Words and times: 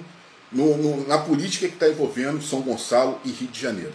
no, 0.52 0.78
no, 0.78 1.08
na 1.08 1.18
política 1.18 1.68
que 1.68 1.74
está 1.74 1.88
envolvendo 1.88 2.42
São 2.42 2.62
Gonçalo 2.62 3.20
e 3.24 3.32
Rio 3.32 3.50
de 3.50 3.60
Janeiro. 3.60 3.94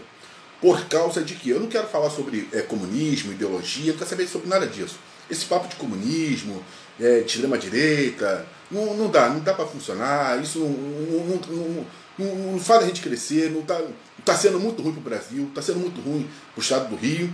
Por 0.61 0.87
causa 0.87 1.23
de 1.23 1.35
que 1.35 1.51
eu 1.51 1.61
não 1.61 1.69
quero 1.69 1.87
falar 1.87 2.11
sobre 2.11 2.49
é, 2.53 2.63
comunismo, 2.63 3.33
ideologia, 3.33 3.93
não 3.93 3.99
quero 3.99 4.09
saber 4.09 4.27
sobre 4.27 4.49
nada 4.49 4.67
disso. 4.67 4.99
Esse 5.31 5.45
papo 5.45 5.69
de 5.69 5.77
comunismo, 5.77 6.63
é, 6.99 7.21
extrema-direita, 7.21 8.47
não, 8.71 8.95
não 8.95 9.11
dá, 9.11 9.29
não 9.29 9.41
dá 9.41 9.53
para 9.53 9.67
funcionar, 9.67 10.43
isso 10.43 10.59
não, 10.61 10.69
não, 10.69 11.87
não, 12.19 12.53
não, 12.53 12.59
faz 12.59 12.85
a 12.85 12.87
gente 12.87 13.03
crescer, 13.03 13.51
não 13.51 13.61
está 13.61 13.81
tá 14.25 14.35
sendo 14.35 14.59
muito 14.59 14.83
ruim 14.83 14.93
para 14.93 15.01
o 15.01 15.05
Brasil, 15.05 15.45
está 15.49 15.61
sendo 15.61 15.81
muito 15.81 16.01
ruim 16.01 16.29
para 16.55 16.61
o 16.61 16.63
estado 16.63 16.89
do 16.89 16.97
Rio, 16.97 17.31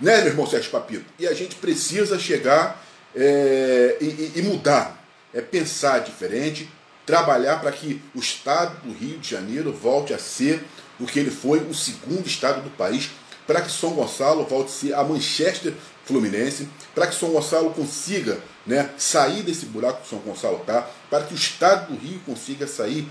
né, 0.00 0.18
meu 0.18 0.28
irmão 0.28 0.46
Sérgio 0.46 0.70
Papito? 0.70 1.04
E 1.18 1.28
a 1.28 1.32
gente 1.32 1.54
precisa 1.56 2.18
chegar 2.18 2.84
é, 3.14 3.96
e, 4.00 4.32
e 4.34 4.42
mudar 4.42 5.03
é 5.34 5.40
pensar 5.40 5.98
diferente, 5.98 6.68
trabalhar 7.04 7.60
para 7.60 7.72
que 7.72 8.00
o 8.14 8.20
estado 8.20 8.80
do 8.82 8.92
Rio 8.92 9.18
de 9.18 9.28
Janeiro 9.28 9.72
volte 9.72 10.14
a 10.14 10.18
ser 10.18 10.64
o 10.98 11.06
que 11.06 11.18
ele 11.18 11.30
foi, 11.30 11.58
o 11.58 11.74
segundo 11.74 12.26
estado 12.26 12.62
do 12.62 12.70
país, 12.70 13.10
para 13.46 13.60
que 13.60 13.70
São 13.70 13.90
Gonçalo 13.90 14.44
volte 14.44 14.68
a 14.68 14.74
ser 14.74 14.94
a 14.94 15.04
Manchester 15.04 15.74
Fluminense, 16.04 16.68
para 16.94 17.06
que 17.06 17.14
São 17.14 17.30
Gonçalo 17.30 17.70
consiga 17.70 18.38
né, 18.66 18.90
sair 18.96 19.42
desse 19.42 19.66
buraco 19.66 20.02
que 20.02 20.08
São 20.08 20.18
Gonçalo 20.20 20.58
está, 20.58 20.88
para 21.10 21.24
que 21.24 21.34
o 21.34 21.36
estado 21.36 21.92
do 21.92 21.98
Rio 21.98 22.20
consiga 22.24 22.66
sair 22.66 23.06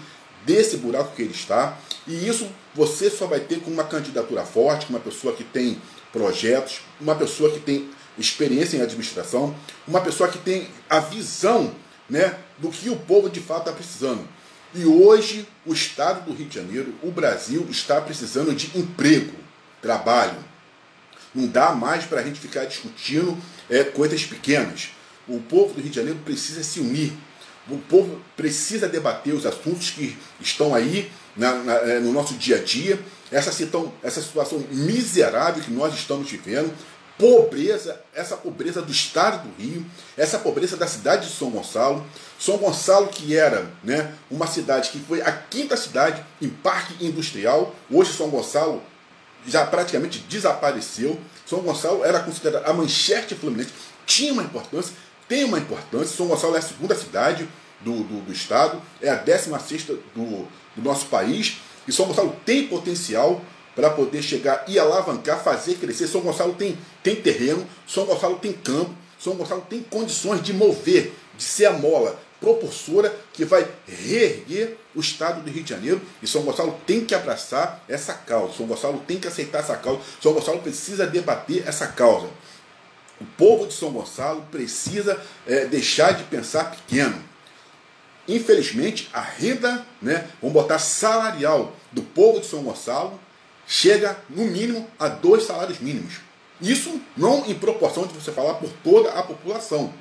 desse 0.46 0.78
buraco 0.78 1.16
que 1.16 1.22
ele 1.22 1.34
está. 1.34 1.78
E 2.08 2.28
isso 2.28 2.50
você 2.74 3.10
só 3.10 3.28
vai 3.28 3.42
ter 3.42 3.60
com 3.60 3.70
uma 3.70 3.84
candidatura 3.84 4.44
forte, 4.44 4.88
com 4.88 4.94
uma 4.94 5.00
pessoa 5.00 5.36
que 5.36 5.44
tem 5.44 5.80
projetos, 6.12 6.82
uma 7.00 7.16
pessoa 7.16 7.52
que 7.52 7.60
tem 7.60 7.90
experiência 8.18 8.78
em 8.78 8.82
administração, 8.82 9.56
uma 9.88 10.02
pessoa 10.02 10.30
que 10.30 10.38
tem 10.38 10.68
a 10.90 11.00
visão 11.00 11.74
né, 12.10 12.36
do 12.58 12.70
que 12.70 12.90
o 12.90 12.96
povo 12.96 13.30
de 13.30 13.40
fato 13.40 13.70
está 13.70 13.72
precisando. 13.72 14.28
E 14.76 14.86
hoje 14.86 15.48
o 15.66 15.74
estado 15.74 16.26
do 16.26 16.34
Rio 16.34 16.48
de 16.48 16.56
Janeiro, 16.56 16.94
o 17.04 17.12
Brasil, 17.12 17.66
está 17.70 18.02
precisando 18.02 18.54
de 18.56 18.78
emprego, 18.78 19.36
trabalho. 19.82 20.38
Não 21.34 21.48
dá 21.48 21.72
mais 21.72 22.06
para 22.06 22.22
a 22.22 22.24
gente 22.24 22.40
ficar 22.40 22.66
discutindo 22.66 23.38
é, 23.70 23.84
coisas 23.84 24.24
pequenas. 24.24 24.90
O 25.28 25.40
povo 25.40 25.74
do 25.74 25.82
Rio 25.82 25.90
de 25.90 25.96
Janeiro 25.96 26.20
precisa 26.24 26.64
se 26.64 26.80
unir. 26.80 27.14
O 27.70 27.78
povo 27.78 28.22
precisa 28.36 28.90
debater 28.90 29.34
os 29.34 29.46
assuntos 29.46 29.92
que 29.92 30.18
estão 30.40 30.76
aí 30.76 31.10
na, 31.36 31.56
na, 31.56 31.74
é, 31.76 32.00
no 32.00 32.12
nosso 32.12 32.34
dia 32.34 32.58
a 32.58 32.64
dia. 32.64 33.00
Essa, 33.32 33.52
essa 34.04 34.22
situação 34.22 34.64
miserável 34.70 35.64
que 35.64 35.72
nós 35.72 35.94
estamos 35.94 36.30
vivendo 36.30 36.72
pobreza, 37.18 38.02
essa 38.14 38.36
pobreza 38.36 38.82
do 38.82 38.92
estado 38.92 39.48
do 39.48 39.62
Rio, 39.62 39.86
essa 40.18 40.40
pobreza 40.40 40.76
da 40.76 40.88
cidade 40.88 41.28
de 41.28 41.34
São 41.34 41.50
Gonçalo. 41.50 42.06
São 42.40 42.58
Gonçalo 42.58 43.08
que 43.08 43.38
era 43.38 43.72
né, 43.84 44.14
uma 44.30 44.48
cidade 44.48 44.90
que 44.90 45.00
foi 45.00 45.22
a 45.22 45.32
quinta 45.32 45.78
cidade 45.78 46.24
em 46.42 46.50
parque 46.50 47.06
industrial, 47.06 47.74
hoje 47.90 48.14
São 48.14 48.30
Gonçalo 48.30 48.82
já 49.46 49.66
praticamente 49.66 50.20
desapareceu. 50.20 51.20
São 51.46 51.60
Gonçalo 51.60 52.04
era 52.04 52.20
considerada 52.20 52.66
a 52.70 52.74
manchete 52.74 53.36
fluminense, 53.36 53.72
tinha 54.06 54.34
uma 54.34 54.44
importância, 54.44 54.94
tem 55.28 55.44
uma 55.44 55.60
importância. 55.60 56.16
São 56.16 56.28
Gonçalo 56.28 56.56
é 56.56 56.60
a 56.60 56.62
segunda 56.62 56.96
cidade 56.96 57.48
do, 57.82 58.04
do, 58.04 58.22
do 58.26 58.32
estado, 58.32 58.82
é 59.02 59.10
a 59.10 59.16
décima 59.16 59.60
sexta 59.60 59.94
do, 60.16 60.48
do 60.76 60.82
nosso 60.82 61.08
país, 61.08 61.58
e 61.88 61.92
São 61.92 62.06
Gonçalo 62.06 62.36
tem 62.46 62.68
potencial 62.68 63.42
para 63.76 63.90
poder 63.90 64.22
chegar 64.22 64.64
e 64.68 64.78
alavancar, 64.78 65.44
fazer 65.44 65.76
crescer. 65.76 66.08
São 66.08 66.22
Gonçalo 66.22 66.54
tem, 66.54 66.78
tem 67.02 67.16
terreno, 67.16 67.66
São 67.88 68.06
Gonçalo 68.06 68.38
tem 68.38 68.54
campo, 68.54 68.94
São 69.20 69.34
Gonçalo 69.36 69.66
tem 69.70 69.82
condições 69.82 70.42
de 70.42 70.54
mover, 70.54 71.14
de 71.38 71.44
ser 71.44 71.66
a 71.66 71.74
mola 71.74 72.20
propulsora 72.44 73.16
que 73.32 73.46
vai 73.46 73.66
reerguer 73.88 74.78
o 74.94 75.00
estado 75.00 75.42
do 75.42 75.50
Rio 75.50 75.64
de 75.64 75.70
Janeiro 75.70 76.02
e 76.22 76.28
São 76.28 76.42
Gonçalo 76.42 76.78
tem 76.86 77.06
que 77.06 77.16
abraçar 77.16 77.82
essa 77.88 78.14
causa. 78.14 78.58
São 78.58 78.68
Gonçalo 78.68 79.02
tem 79.08 79.18
que 79.18 79.28
aceitar 79.28 79.60
essa 79.60 79.78
causa. 79.78 80.02
São 80.22 80.34
Gonçalo 80.34 80.60
precisa 80.60 81.08
debater 81.08 81.64
essa 81.66 81.88
causa. 81.88 82.28
O 83.22 83.26
povo 83.38 83.66
de 83.66 83.74
São 83.74 83.92
Gonçalo 83.92 84.46
precisa 84.52 85.20
é, 85.48 85.66
deixar 85.66 86.12
de 86.12 86.26
pensar 86.26 86.72
pequeno. 86.72 87.18
Infelizmente, 88.28 89.10
a 89.14 89.22
renda, 89.22 89.86
né, 90.02 90.28
vamos 90.42 90.54
botar 90.54 90.80
salarial 90.80 91.74
do 91.94 92.02
povo 92.02 92.42
de 92.42 92.46
São 92.46 92.62
Gonçalo 92.64 93.18
chega, 93.68 94.18
no 94.30 94.46
mínimo, 94.46 94.88
a 95.00 95.08
dois 95.08 95.44
salários 95.44 95.80
mínimos. 95.80 96.16
Isso 96.62 97.02
não 97.18 97.46
em 97.46 97.56
proporção 97.56 98.06
de 98.08 98.14
você 98.14 98.32
falar 98.32 98.56
por 98.56 98.70
toda 98.84 99.12
a 99.12 99.24
população. 99.24 99.94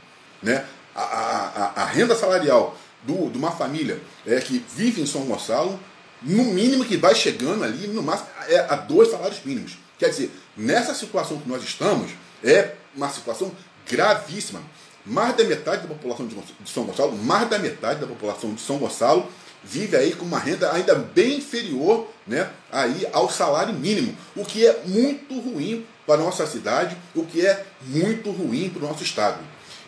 Né? 0.42 0.64
A, 0.94 1.02
a, 1.02 1.82
a 1.82 1.84
renda 1.84 2.14
salarial 2.14 2.76
do, 3.02 3.30
de 3.30 3.38
uma 3.38 3.50
família 3.50 4.00
é, 4.26 4.40
que 4.40 4.64
vive 4.74 5.00
em 5.00 5.06
São 5.06 5.22
Gonçalo, 5.22 5.78
no 6.22 6.44
mínimo 6.44 6.84
que 6.84 6.96
vai 6.96 7.14
chegando 7.14 7.64
ali, 7.64 7.88
no 7.88 8.02
máximo, 8.02 8.28
é 8.48 8.60
a 8.60 8.76
dois 8.76 9.10
salários 9.10 9.40
mínimos. 9.44 9.76
Quer 9.98 10.10
dizer, 10.10 10.30
nessa 10.56 10.94
situação 10.94 11.38
que 11.38 11.48
nós 11.48 11.62
estamos, 11.62 12.12
é 12.44 12.74
uma 12.94 13.08
situação 13.08 13.52
gravíssima. 13.88 14.62
Mais 15.04 15.36
da 15.36 15.42
metade 15.42 15.82
da 15.82 15.88
população 15.88 16.28
de 16.28 16.36
São 16.70 16.84
Gonçalo, 16.84 17.16
mais 17.16 17.48
da 17.50 17.58
metade 17.58 18.00
da 18.00 18.06
população 18.06 18.54
de 18.54 18.60
São 18.60 18.78
Gonçalo 18.78 19.28
vive 19.64 19.96
aí 19.96 20.12
com 20.12 20.24
uma 20.24 20.38
renda 20.38 20.72
ainda 20.72 20.94
bem 20.94 21.38
inferior 21.38 22.08
né, 22.26 22.50
aí 22.70 23.06
ao 23.12 23.30
salário 23.30 23.74
mínimo, 23.74 24.16
o 24.34 24.44
que 24.44 24.66
é 24.66 24.82
muito 24.84 25.38
ruim 25.40 25.86
para 26.06 26.14
a 26.14 26.24
nossa 26.24 26.46
cidade, 26.46 26.96
o 27.14 27.24
que 27.24 27.44
é 27.46 27.64
muito 27.86 28.30
ruim 28.30 28.70
para 28.70 28.84
o 28.84 28.88
nosso 28.88 29.02
estado. 29.02 29.38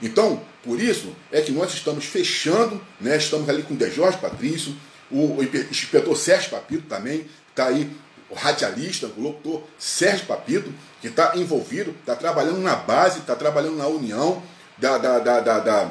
Então, 0.03 0.41
por 0.63 0.81
isso 0.81 1.15
é 1.31 1.41
que 1.41 1.53
nós 1.53 1.73
estamos 1.73 2.05
fechando, 2.05 2.81
né, 3.01 3.17
estamos 3.17 3.49
ali 3.49 3.63
com 3.63 3.75
o 3.75 3.77
De 3.77 3.91
Jorge 3.91 4.19
Patrício, 4.19 4.75
o 5.11 5.43
inspetor 5.71 6.17
Sérgio 6.17 6.51
Papito 6.51 6.87
também, 6.89 7.27
está 7.51 7.67
aí 7.67 7.91
o 8.29 8.35
radialista, 8.35 9.07
o 9.17 9.21
locutor 9.21 9.63
Sérgio 9.79 10.27
Papito, 10.27 10.73
que 11.01 11.09
está 11.09 11.37
envolvido, 11.37 11.95
está 12.01 12.17
trabalhando 12.17 12.59
na 12.59 12.75
base, 12.75 13.21
está 13.21 13.37
trabalhando 13.37 13.77
na 13.77 13.87
união 13.87 14.43
da, 14.79 14.99
da, 14.99 15.19
da, 15.19 15.41
da, 15.41 15.91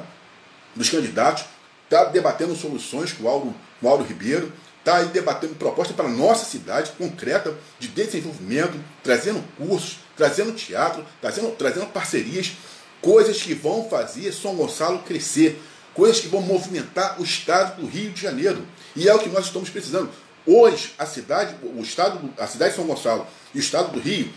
dos 0.75 0.89
candidatos, 0.89 1.45
está 1.93 2.05
debatendo 2.05 2.55
soluções 2.55 3.13
com 3.13 3.23
o 3.23 3.55
Mauro 3.81 4.03
Ribeiro, 4.03 4.51
está 4.79 4.97
aí 4.97 5.07
debatendo 5.09 5.55
proposta 5.55 5.93
para 5.93 6.05
a 6.05 6.11
nossa 6.11 6.43
cidade 6.43 6.91
concreta 6.97 7.55
de 7.79 7.87
desenvolvimento, 7.87 8.77
trazendo 9.03 9.43
cursos, 9.57 9.99
trazendo 10.17 10.51
teatro, 10.53 11.05
trazendo, 11.21 11.51
trazendo 11.55 11.85
parcerias, 11.87 12.53
coisas 12.99 13.41
que 13.41 13.53
vão 13.53 13.87
fazer 13.87 14.31
São 14.33 14.55
Gonçalo 14.55 14.99
crescer. 14.99 15.61
coisas 15.93 16.19
que 16.19 16.27
vão 16.27 16.41
movimentar 16.41 17.21
o 17.21 17.23
estado 17.23 17.79
do 17.79 17.87
Rio 17.87 18.09
de 18.09 18.19
Janeiro. 18.19 18.65
E 18.95 19.07
é 19.07 19.13
o 19.13 19.19
que 19.19 19.29
nós 19.29 19.45
estamos 19.45 19.69
precisando. 19.69 20.09
Hoje, 20.43 20.91
a 20.97 21.05
cidade, 21.05 21.55
o 21.61 21.81
estado, 21.81 22.33
a 22.35 22.47
cidade 22.47 22.71
de 22.71 22.77
São 22.77 22.87
Gonçalo 22.87 23.27
e 23.53 23.59
o 23.59 23.61
estado 23.61 23.91
do 23.91 23.99
Rio 23.99 24.27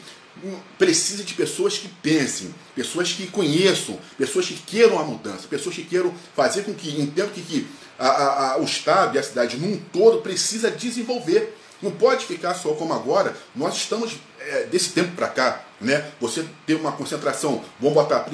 precisa 0.78 1.24
de 1.24 1.34
pessoas 1.34 1.78
que 1.78 1.88
pensem, 1.88 2.54
pessoas 2.74 3.12
que 3.12 3.26
conheçam, 3.26 3.98
pessoas 4.18 4.46
que 4.46 4.54
queiram 4.54 4.98
a 4.98 5.04
mudança, 5.04 5.48
pessoas 5.48 5.74
que 5.74 5.84
queiram 5.84 6.12
fazer 6.34 6.64
com 6.64 6.74
que 6.74 7.00
entendam 7.00 7.32
que, 7.32 7.42
que 7.42 7.66
a, 7.98 8.08
a, 8.08 8.52
a, 8.52 8.58
o 8.58 8.64
estado 8.64 9.16
e 9.16 9.18
a 9.18 9.22
cidade 9.22 9.56
num 9.56 9.78
todo 9.92 10.22
precisa 10.22 10.70
desenvolver. 10.70 11.56
Não 11.82 11.90
pode 11.90 12.24
ficar 12.24 12.54
só 12.54 12.70
como 12.70 12.94
agora. 12.94 13.36
Nós 13.54 13.76
estamos 13.76 14.16
é, 14.40 14.64
desse 14.64 14.90
tempo 14.90 15.14
para 15.14 15.28
cá, 15.28 15.62
né? 15.80 16.10
Você 16.20 16.46
tem 16.66 16.76
uma 16.76 16.92
concentração, 16.92 17.62
vamos 17.78 17.94
botar 17.94 18.26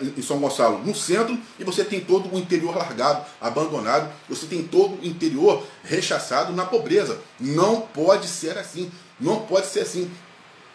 em 0.00 0.22
São 0.22 0.38
Gonçalo 0.40 0.78
no 0.84 0.94
centro 0.94 1.38
e 1.58 1.64
você 1.64 1.84
tem 1.84 2.00
todo 2.00 2.34
o 2.34 2.38
interior 2.38 2.76
largado, 2.76 3.24
abandonado. 3.40 4.10
Você 4.28 4.46
tem 4.46 4.62
todo 4.64 5.00
o 5.00 5.06
interior 5.06 5.64
rechaçado 5.84 6.52
na 6.52 6.64
pobreza. 6.64 7.18
Não 7.38 7.80
pode 7.80 8.26
ser 8.26 8.58
assim. 8.58 8.90
Não 9.20 9.40
pode 9.40 9.66
ser 9.66 9.80
assim. 9.80 10.10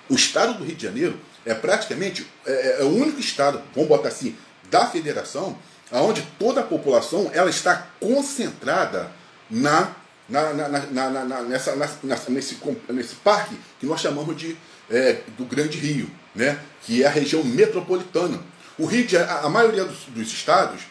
O 0.10 0.16
estado 0.16 0.58
do 0.58 0.64
Rio 0.64 0.76
de 0.76 0.84
Janeiro 0.84 1.20
é 1.46 1.54
praticamente 1.54 2.26
é, 2.46 2.82
é 2.82 2.84
o 2.84 2.90
único 2.90 3.20
estado, 3.20 3.62
vamos 3.74 3.90
botar 3.90 4.10
assim, 4.10 4.36
da 4.70 4.88
federação, 4.88 5.58
onde 5.92 6.22
toda 6.40 6.62
a 6.62 6.64
população 6.64 7.30
ela 7.34 7.50
está 7.50 7.88
concentrada 8.00 9.12
na 9.50 9.94
na, 10.28 10.54
na, 10.54 10.68
na, 10.70 11.10
na 11.24 11.42
nessa, 11.44 11.76
nesse, 11.76 12.56
nesse 12.90 13.16
parque 13.16 13.56
que 13.80 13.86
nós 13.86 14.02
chamamos 14.02 14.36
de 14.36 14.58
é, 14.90 15.22
do 15.38 15.46
Grande 15.46 15.78
Rio, 15.78 16.10
né? 16.34 16.60
que 16.82 17.04
é 17.04 17.08
a 17.08 17.10
região 17.10 17.44
metropolitana. 17.44 18.40
O 18.78 18.86
Rio 18.86 19.06
de, 19.06 19.18
a, 19.18 19.42
a 19.42 19.50
maioria 19.50 19.86
dos, 19.86 20.06
dos 20.08 20.28
estados 20.28 20.82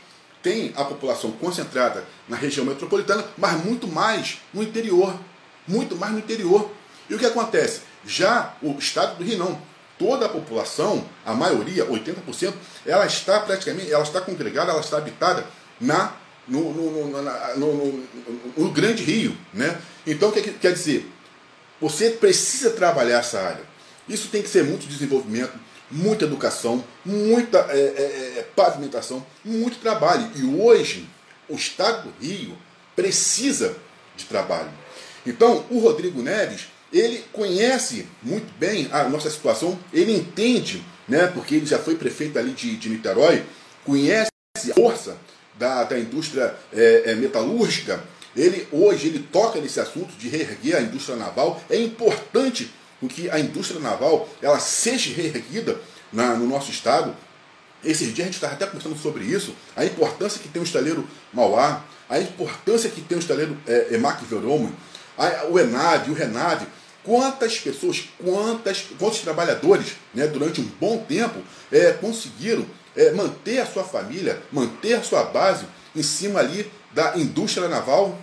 tem 0.43 0.72
a 0.76 0.84
população 0.84 1.32
concentrada 1.32 2.05
na 2.28 2.37
região 2.37 2.66
metropolitana, 2.66 3.25
mas 3.37 3.64
muito 3.64 3.88
mais 3.88 4.38
no 4.52 4.62
interior. 4.62 5.19
Muito 5.66 5.96
mais 5.96 6.12
no 6.12 6.19
interior. 6.19 6.70
E 7.08 7.14
o 7.14 7.19
que 7.19 7.26
acontece? 7.26 7.81
Já 8.06 8.54
o 8.62 8.78
estado 8.78 9.18
do 9.18 9.24
Rio 9.24 9.38
não. 9.38 9.60
Toda 9.98 10.26
a 10.26 10.28
população, 10.28 11.08
a 11.24 11.32
maioria, 11.34 11.86
80%, 11.86 12.52
ela 12.84 13.06
está 13.06 13.38
praticamente, 13.40 13.92
ela 13.92 14.02
está 14.02 14.20
congregada, 14.20 14.72
ela 14.72 14.80
está 14.80 14.98
habitada 14.98 15.46
na 15.80 16.12
no, 16.46 16.72
no, 16.72 17.06
no, 17.56 18.08
no, 18.56 18.70
Grande 18.70 19.02
Rio. 19.02 19.36
Né? 19.52 19.80
Então, 20.06 20.28
o 20.28 20.32
que 20.32 20.42
quer 20.42 20.72
dizer? 20.72 21.10
Você 21.80 22.10
precisa 22.10 22.70
trabalhar 22.70 23.20
essa 23.20 23.40
área. 23.40 23.62
Isso 24.08 24.28
tem 24.28 24.42
que 24.42 24.48
ser 24.48 24.64
muito 24.64 24.86
desenvolvimento, 24.86 25.52
muita 25.90 26.24
educação, 26.24 26.84
muita 27.04 27.58
é, 27.70 27.78
é, 27.78 28.38
é, 28.38 28.48
pavimentação, 28.54 29.24
muito 29.44 29.78
trabalho. 29.78 30.30
E 30.36 30.44
hoje, 30.44 31.08
o 31.48 31.54
Estado 31.54 32.08
do 32.08 32.24
Rio 32.24 32.56
precisa 32.94 33.76
de 34.16 34.24
trabalho. 34.24 34.70
Então, 35.26 35.64
o 35.70 35.78
Rodrigo 35.78 36.22
Neves, 36.22 36.68
ele 36.94 37.25
conhece 37.32 38.06
muito 38.23 38.56
bem 38.56 38.88
a 38.93 39.08
nossa 39.08 39.29
situação, 39.29 39.76
ele 39.93 40.14
entende, 40.14 40.85
né, 41.08 41.26
porque 41.26 41.56
ele 41.56 41.67
já 41.67 41.79
foi 41.79 41.96
prefeito 41.96 42.38
ali 42.38 42.52
de, 42.52 42.76
de 42.76 42.88
Niterói, 42.88 43.44
conhece 43.85 44.31
a 44.70 44.75
força 44.75 45.17
da, 45.58 45.82
da 45.82 45.99
indústria 45.99 46.55
é, 46.73 47.02
é, 47.06 47.14
metalúrgica, 47.17 48.02
ele 48.37 48.67
hoje 48.70 49.08
ele 49.08 49.19
toca 49.31 49.61
nesse 49.61 49.81
assunto 49.81 50.17
de 50.17 50.29
reerguer 50.29 50.76
a 50.76 50.81
indústria 50.81 51.17
naval. 51.17 51.62
É 51.70 51.76
importante 51.76 52.70
que 53.08 53.31
a 53.31 53.38
indústria 53.38 53.79
naval 53.79 54.29
ela 54.40 54.58
seja 54.58 55.12
reerguida 55.14 55.79
na, 56.12 56.35
no 56.35 56.47
nosso 56.47 56.70
estado. 56.70 57.14
Esses 57.85 58.14
dias 58.14 58.20
a 58.20 58.25
gente 58.25 58.35
estava 58.35 58.55
até 58.55 58.67
conversando 58.67 58.97
sobre 58.97 59.25
isso, 59.25 59.55
a 59.76 59.85
importância 59.85 60.40
que 60.40 60.49
tem 60.49 60.61
o 60.61 60.64
estaleiro 60.64 61.06
Mauá, 61.32 61.85
a 62.08 62.19
importância 62.19 62.88
que 62.88 63.02
tem 63.02 63.19
o 63.19 63.20
estaleiro 63.20 63.56
é, 63.67 63.94
Emac 63.94 64.25
Veromo, 64.25 64.75
o 65.50 65.58
Enave, 65.58 66.11
o 66.11 66.14
Renave, 66.14 66.67
quantas 67.04 67.58
pessoas, 67.58 68.08
quantas, 68.22 68.86
quantos 68.98 69.20
trabalhadores, 69.20 69.92
né, 70.14 70.26
durante 70.26 70.60
um 70.60 70.68
bom 70.80 70.98
tempo, 71.06 71.40
é, 71.70 71.92
conseguiram 71.92 72.66
é, 72.96 73.12
manter 73.12 73.60
a 73.60 73.66
sua 73.66 73.84
família, 73.84 74.42
manter 74.50 74.94
a 74.94 75.02
sua 75.02 75.24
base 75.24 75.66
em 75.94 76.02
cima 76.02 76.40
ali 76.40 76.70
da 76.92 77.16
indústria 77.16 77.68
naval. 77.68 78.18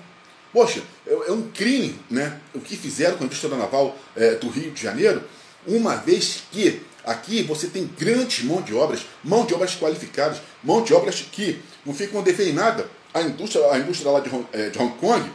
Poxa, 0.51 0.81
é, 1.05 1.13
é 1.13 1.31
um 1.31 1.49
crime 1.51 1.95
né, 2.09 2.39
o 2.53 2.59
que 2.59 2.75
fizeram 2.75 3.17
com 3.17 3.23
a 3.23 3.27
indústria 3.27 3.55
naval 3.55 3.95
é, 4.15 4.35
do 4.35 4.49
Rio 4.49 4.71
de 4.71 4.81
Janeiro, 4.81 5.23
uma 5.65 5.95
vez 5.95 6.43
que 6.51 6.81
aqui 7.05 7.43
você 7.43 7.67
tem 7.67 7.89
grandes 7.97 8.43
mão 8.43 8.61
de 8.61 8.73
obras, 8.73 9.01
mão 9.23 9.45
de 9.45 9.53
obras 9.53 9.75
qualificadas, 9.75 10.41
mão 10.63 10.83
de 10.83 10.93
obras 10.93 11.23
que 11.31 11.61
não 11.85 11.93
ficam 11.93 12.21
devendo 12.21 12.55
nada 12.55 12.89
à 13.13 13.21
indústria, 13.21 13.71
à 13.71 13.77
indústria 13.77 14.11
lá 14.11 14.19
de, 14.19 14.29
é, 14.53 14.69
de 14.69 14.79
Hong 14.79 14.95
Kong. 14.97 15.29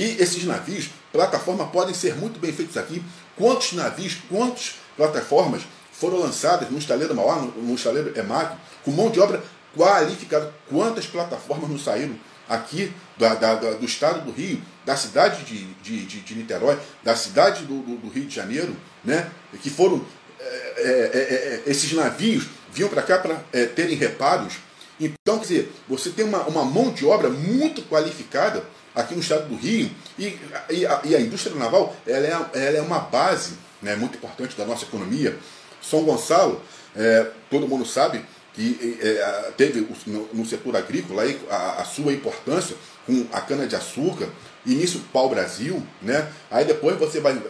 E 0.00 0.16
esses 0.18 0.44
navios, 0.44 0.88
plataforma, 1.12 1.66
podem 1.66 1.94
ser 1.94 2.14
muito 2.14 2.40
bem 2.40 2.50
feitos 2.54 2.78
aqui. 2.78 3.02
Quantos 3.36 3.74
navios, 3.74 4.16
quantas 4.30 4.76
plataformas 4.96 5.60
foram 5.92 6.20
lançadas 6.20 6.70
no 6.70 6.78
estaleiro 6.78 7.14
Mauá, 7.14 7.36
no 7.36 7.74
estaleiro 7.74 8.18
EMAC, 8.18 8.56
com 8.82 8.92
mão 8.92 9.10
de 9.10 9.20
obra 9.20 9.42
qualificada. 9.76 10.54
Quantas 10.70 11.04
plataformas 11.04 11.68
não 11.68 11.78
saíram 11.78 12.18
aqui 12.48 12.90
da, 13.18 13.34
da, 13.34 13.54
da, 13.56 13.72
do 13.74 13.84
estado 13.84 14.24
do 14.24 14.32
Rio, 14.32 14.62
da 14.86 14.96
cidade 14.96 15.44
de, 15.44 15.66
de, 15.82 16.06
de, 16.06 16.20
de 16.20 16.34
Niterói, 16.34 16.78
da 17.04 17.14
cidade 17.14 17.66
do, 17.66 17.82
do, 17.82 17.98
do, 17.98 18.08
Rio 18.08 18.24
de 18.24 18.34
Janeiro, 18.34 18.74
né, 19.04 19.30
que 19.60 19.68
foram. 19.68 20.02
É, 20.40 20.44
é, 20.44 21.10
é, 21.12 21.62
é 21.66 21.70
esses 21.70 21.92
navios 21.92 22.46
vinham 22.72 22.88
para 22.88 23.02
cá 23.02 23.18
para 23.18 23.44
é, 23.52 23.66
terem 23.66 23.96
reparos. 23.98 24.54
Então, 25.00 25.38
quer 25.38 25.46
dizer, 25.46 25.72
você 25.88 26.10
tem 26.10 26.24
uma, 26.24 26.42
uma 26.42 26.64
mão 26.64 26.92
de 26.92 27.06
obra 27.06 27.30
muito 27.30 27.82
qualificada 27.82 28.62
aqui 28.94 29.14
no 29.14 29.20
estado 29.20 29.48
do 29.48 29.56
Rio 29.56 29.90
e, 30.18 30.38
e, 30.68 30.86
a, 30.86 31.00
e 31.04 31.16
a 31.16 31.20
indústria 31.20 31.56
naval 31.56 31.96
ela 32.06 32.26
é, 32.26 32.66
ela 32.66 32.78
é 32.78 32.82
uma 32.82 32.98
base 32.98 33.54
né, 33.80 33.96
muito 33.96 34.16
importante 34.16 34.56
da 34.56 34.66
nossa 34.66 34.84
economia. 34.84 35.36
São 35.80 36.04
Gonçalo, 36.04 36.60
é, 36.94 37.30
todo 37.48 37.66
mundo 37.66 37.86
sabe 37.86 38.22
que 38.52 38.98
é, 39.00 39.52
teve 39.56 39.86
no, 40.06 40.28
no, 40.34 40.44
setor 40.44 40.76
agrícola 40.76 41.22
aí, 41.22 41.40
a, 41.48 41.82
a, 41.82 41.84
sua 41.84 42.12
importância 42.12 42.76
com 43.06 43.26
a 43.32 43.40
cana-de-açúcar, 43.40 44.28
início 44.66 45.00
pau-brasil, 45.12 45.82
né? 46.02 46.28
aí 46.50 46.64
depois 46.64 46.98
você 46.98 47.20
vai, 47.20 47.40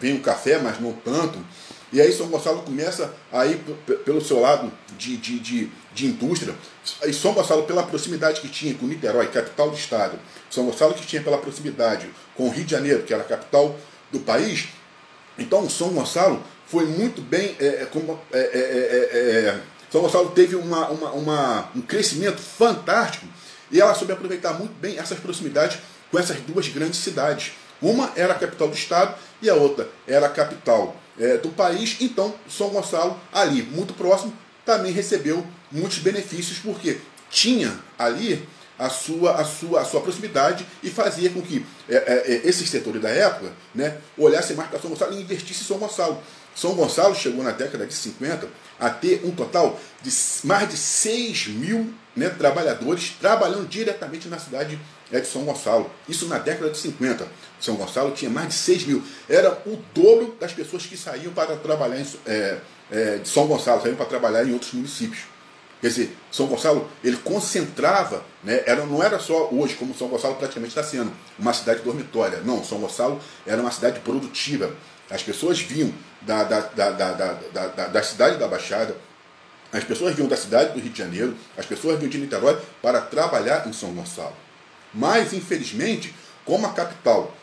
vem 0.00 0.16
o 0.16 0.20
café, 0.20 0.58
mas 0.58 0.78
não 0.78 0.92
tanto, 0.92 1.38
e 1.92 2.00
aí 2.00 2.12
São 2.12 2.28
Gonçalo 2.28 2.62
começa 2.62 3.12
a 3.32 3.46
ir 3.46 3.58
pelo 4.04 4.20
seu 4.20 4.40
lado 4.40 4.70
de, 4.98 5.16
de, 5.16 5.38
de, 5.38 5.70
de 5.94 6.06
indústria. 6.06 6.54
E 7.04 7.12
São 7.12 7.32
Gonçalo, 7.32 7.62
pela 7.64 7.82
proximidade 7.82 8.40
que 8.40 8.48
tinha 8.48 8.74
com 8.74 8.86
Niterói, 8.86 9.28
capital 9.28 9.70
do 9.70 9.76
estado, 9.76 10.18
São 10.50 10.66
Gonçalo 10.66 10.94
que 10.94 11.06
tinha 11.06 11.22
pela 11.22 11.38
proximidade 11.38 12.08
com 12.34 12.46
o 12.46 12.50
Rio 12.50 12.64
de 12.64 12.70
Janeiro, 12.70 13.02
que 13.02 13.12
era 13.12 13.22
a 13.22 13.26
capital 13.26 13.76
do 14.12 14.20
país, 14.20 14.68
então 15.38 15.68
São 15.70 15.90
Gonçalo 15.90 16.42
foi 16.66 16.86
muito 16.86 17.22
bem. 17.22 17.56
É, 17.58 17.82
é 17.82 17.86
como, 17.86 18.18
é 18.32 18.38
é, 18.38 18.40
é, 18.42 19.18
é, 19.18 19.60
São 19.90 20.02
Gonçalo 20.02 20.30
teve 20.30 20.56
uma, 20.56 20.88
uma, 20.88 21.10
uma, 21.12 21.68
um 21.74 21.80
crescimento 21.80 22.40
fantástico 22.40 23.26
e 23.70 23.80
ela 23.80 23.94
soube 23.94 24.12
aproveitar 24.12 24.54
muito 24.54 24.74
bem 24.74 24.98
essas 24.98 25.18
proximidades 25.18 25.78
com 26.10 26.18
essas 26.18 26.38
duas 26.40 26.68
grandes 26.68 26.98
cidades. 26.98 27.52
Uma 27.80 28.12
era 28.16 28.32
a 28.32 28.38
capital 28.38 28.68
do 28.68 28.74
estado 28.74 29.14
e 29.40 29.48
a 29.48 29.54
outra 29.54 29.88
era 30.06 30.26
a 30.26 30.30
capital 30.30 30.96
do 31.42 31.48
país. 31.48 31.96
Então, 32.00 32.32
São 32.48 32.68
Gonçalo, 32.68 33.18
ali, 33.32 33.62
muito 33.62 33.92
próximo, 33.92 34.32
também 34.64 34.92
recebeu 34.92 35.44
muitos 35.70 35.98
benefícios, 35.98 36.58
porque 36.58 36.98
tinha 37.30 37.76
ali 37.98 38.46
a 38.78 38.88
sua, 38.88 39.32
a 39.40 39.44
sua, 39.44 39.80
a 39.80 39.84
sua 39.84 40.00
proximidade 40.00 40.64
e 40.82 40.88
fazia 40.88 41.28
com 41.30 41.42
que 41.42 41.66
é, 41.88 41.96
é, 41.96 42.46
esses 42.46 42.70
setores 42.70 43.02
da 43.02 43.08
época 43.08 43.52
né, 43.74 43.98
olhassem 44.16 44.54
mais 44.54 44.70
para 44.70 44.78
São 44.78 44.90
Gonçalo 44.90 45.14
e 45.14 45.20
investissem 45.20 45.62
em 45.62 45.66
São 45.66 45.78
Gonçalo. 45.78 46.22
São 46.54 46.74
Gonçalo 46.74 47.14
chegou 47.14 47.42
na 47.42 47.50
década 47.50 47.86
de 47.86 47.94
50 47.94 48.48
a 48.78 48.90
ter 48.90 49.22
um 49.24 49.32
total 49.32 49.78
de 50.02 50.10
mais 50.44 50.68
de 50.68 50.76
6 50.76 51.48
mil 51.48 51.92
né, 52.14 52.28
trabalhadores 52.30 53.16
trabalhando 53.20 53.68
diretamente 53.68 54.28
na 54.28 54.38
cidade 54.38 54.78
de 55.10 55.26
São 55.26 55.44
Gonçalo. 55.44 55.90
Isso 56.08 56.26
na 56.26 56.38
década 56.38 56.70
de 56.70 56.78
50. 56.78 57.26
São 57.60 57.76
Gonçalo 57.76 58.12
tinha 58.12 58.30
mais 58.30 58.48
de 58.48 58.54
6 58.54 58.84
mil. 58.84 59.02
Era 59.28 59.52
o 59.66 59.76
dobro 59.94 60.36
das 60.38 60.52
pessoas 60.52 60.84
que 60.86 60.96
saíam 60.96 61.32
para 61.32 61.56
trabalhar 61.56 62.00
em, 62.00 62.06
é, 62.26 62.58
é, 62.90 63.16
de 63.18 63.28
São 63.28 63.46
Gonçalo, 63.46 63.82
saíam 63.82 63.96
para 63.96 64.06
trabalhar 64.06 64.44
em 64.44 64.52
outros 64.52 64.72
municípios. 64.72 65.22
Quer 65.80 65.88
dizer, 65.88 66.16
São 66.30 66.46
Gonçalo, 66.46 66.90
ele 67.04 67.16
concentrava, 67.18 68.24
né, 68.42 68.62
era, 68.66 68.84
não 68.84 69.02
era 69.02 69.18
só 69.20 69.48
hoje, 69.52 69.74
como 69.74 69.94
São 69.94 70.08
Gonçalo 70.08 70.34
praticamente 70.34 70.70
está 70.70 70.82
sendo, 70.82 71.12
uma 71.38 71.52
cidade 71.52 71.82
dormitória. 71.82 72.40
Não, 72.44 72.64
São 72.64 72.78
Gonçalo 72.78 73.20
era 73.46 73.60
uma 73.60 73.70
cidade 73.70 74.00
produtiva. 74.00 74.74
As 75.08 75.22
pessoas 75.22 75.60
vinham 75.60 75.92
da, 76.20 76.42
da, 76.42 76.60
da, 76.60 76.90
da, 76.90 77.12
da, 77.12 77.66
da, 77.68 77.86
da 77.86 78.02
cidade 78.02 78.38
da 78.38 78.48
Baixada, 78.48 78.96
as 79.72 79.84
pessoas 79.84 80.14
vinham 80.14 80.28
da 80.28 80.36
cidade 80.36 80.72
do 80.72 80.80
Rio 80.80 80.90
de 80.90 80.98
Janeiro, 80.98 81.36
as 81.56 81.66
pessoas 81.66 81.98
vinham 81.98 82.10
de 82.10 82.18
Niterói 82.18 82.58
para 82.82 83.00
trabalhar 83.00 83.66
em 83.66 83.72
São 83.72 83.92
Gonçalo. 83.92 84.34
Mas, 84.92 85.32
infelizmente, 85.32 86.14
como 86.44 86.66
a 86.66 86.72
capital 86.72 87.34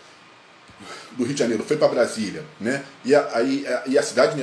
do 1.12 1.24
Rio 1.24 1.34
de 1.34 1.40
Janeiro 1.40 1.64
foi 1.64 1.78
para 1.78 1.88
Brasília, 1.88 2.44
né? 2.60 2.84
e, 3.04 3.16
a, 3.16 3.22
a, 3.38 3.44
e 3.88 3.98
a 3.98 4.04
cidade 4.04 4.36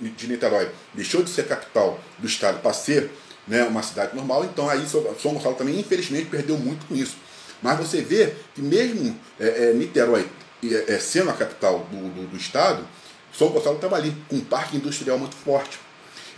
de 0.00 0.26
Niterói 0.28 0.70
deixou 0.94 1.22
de 1.22 1.30
ser 1.30 1.48
capital 1.48 1.98
do 2.18 2.26
estado 2.26 2.60
para 2.60 2.72
ser 2.72 3.10
né, 3.48 3.64
uma 3.64 3.82
cidade 3.82 4.14
normal, 4.14 4.44
então 4.44 4.68
aí 4.68 4.86
São 4.86 5.34
Gonçalo 5.34 5.56
também, 5.56 5.80
infelizmente, 5.80 6.26
perdeu 6.26 6.56
muito 6.56 6.86
com 6.86 6.94
isso. 6.94 7.16
Mas 7.60 7.78
você 7.78 8.00
vê 8.00 8.32
que 8.54 8.62
mesmo 8.62 9.18
é, 9.38 9.70
é, 9.70 9.72
Niterói 9.74 10.28
é, 10.88 10.98
sendo 10.98 11.30
a 11.30 11.32
capital 11.32 11.86
do, 11.90 12.14
do, 12.14 12.26
do, 12.28 12.36
estado, 12.36 12.86
São 13.36 13.48
Gonçalo 13.48 13.76
estava 13.76 13.96
ali, 13.96 14.14
com 14.28 14.36
um 14.36 14.44
parque 14.44 14.76
industrial 14.76 15.18
muito 15.18 15.34
forte. 15.34 15.78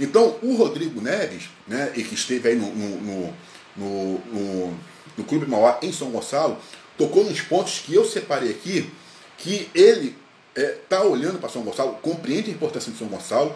Então, 0.00 0.38
o 0.42 0.56
Rodrigo 0.56 1.00
Neves, 1.00 1.50
né, 1.68 1.92
e 1.94 2.02
que 2.02 2.14
esteve 2.14 2.48
aí 2.48 2.56
no, 2.56 2.74
no, 2.74 3.34
no, 3.76 4.18
no, 4.18 4.78
no 5.16 5.24
Clube 5.24 5.46
Mauá 5.46 5.78
em 5.82 5.92
São 5.92 6.10
Gonçalo, 6.10 6.56
tocou 6.96 7.24
nos 7.24 7.40
pontos 7.40 7.80
que 7.80 7.94
eu 7.94 8.04
separei 8.04 8.50
aqui, 8.50 8.90
que 9.38 9.68
ele 9.74 10.16
está 10.54 10.98
é, 10.98 11.04
olhando 11.04 11.38
para 11.38 11.48
São 11.48 11.62
Gonçalo, 11.62 11.94
compreende 12.02 12.50
a 12.50 12.54
importância 12.54 12.92
de 12.92 12.98
São 12.98 13.08
Gonçalo, 13.08 13.54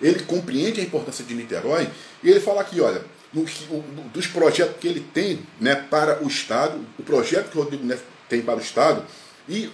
ele 0.00 0.20
compreende 0.24 0.80
a 0.80 0.84
importância 0.84 1.24
de 1.24 1.34
Niterói, 1.34 1.88
e 2.22 2.30
ele 2.30 2.40
fala 2.40 2.60
aqui, 2.60 2.80
olha, 2.80 3.02
no, 3.32 3.44
dos 4.12 4.26
projetos 4.26 4.76
que 4.80 4.86
ele 4.86 5.00
tem 5.00 5.40
né, 5.60 5.74
para 5.74 6.22
o 6.22 6.28
Estado, 6.28 6.78
o 6.98 7.02
projeto 7.02 7.50
que 7.50 7.58
o 7.58 7.62
Rodrigo 7.62 7.84
Neves 7.84 8.04
tem 8.28 8.42
para 8.42 8.56
o 8.56 8.60
Estado, 8.60 9.04
e 9.48 9.70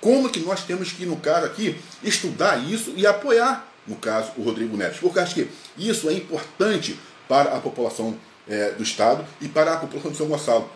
como 0.00 0.28
que 0.28 0.40
nós 0.40 0.64
temos 0.64 0.92
que, 0.92 1.06
no 1.06 1.16
caso 1.16 1.46
aqui, 1.46 1.76
estudar 2.02 2.56
isso 2.56 2.92
e 2.96 3.06
apoiar, 3.06 3.72
no 3.86 3.96
caso, 3.96 4.32
o 4.36 4.42
Rodrigo 4.42 4.76
Neves. 4.76 4.98
Porque 4.98 5.18
acho 5.18 5.34
que 5.34 5.48
isso 5.76 6.08
é 6.08 6.12
importante 6.12 6.98
para 7.28 7.56
a 7.56 7.60
população 7.60 8.16
é, 8.48 8.70
do 8.70 8.82
Estado 8.82 9.24
e 9.40 9.48
para 9.48 9.74
a 9.74 9.76
população 9.76 10.10
de 10.10 10.16
São 10.16 10.26
Gonçalo. 10.26 10.70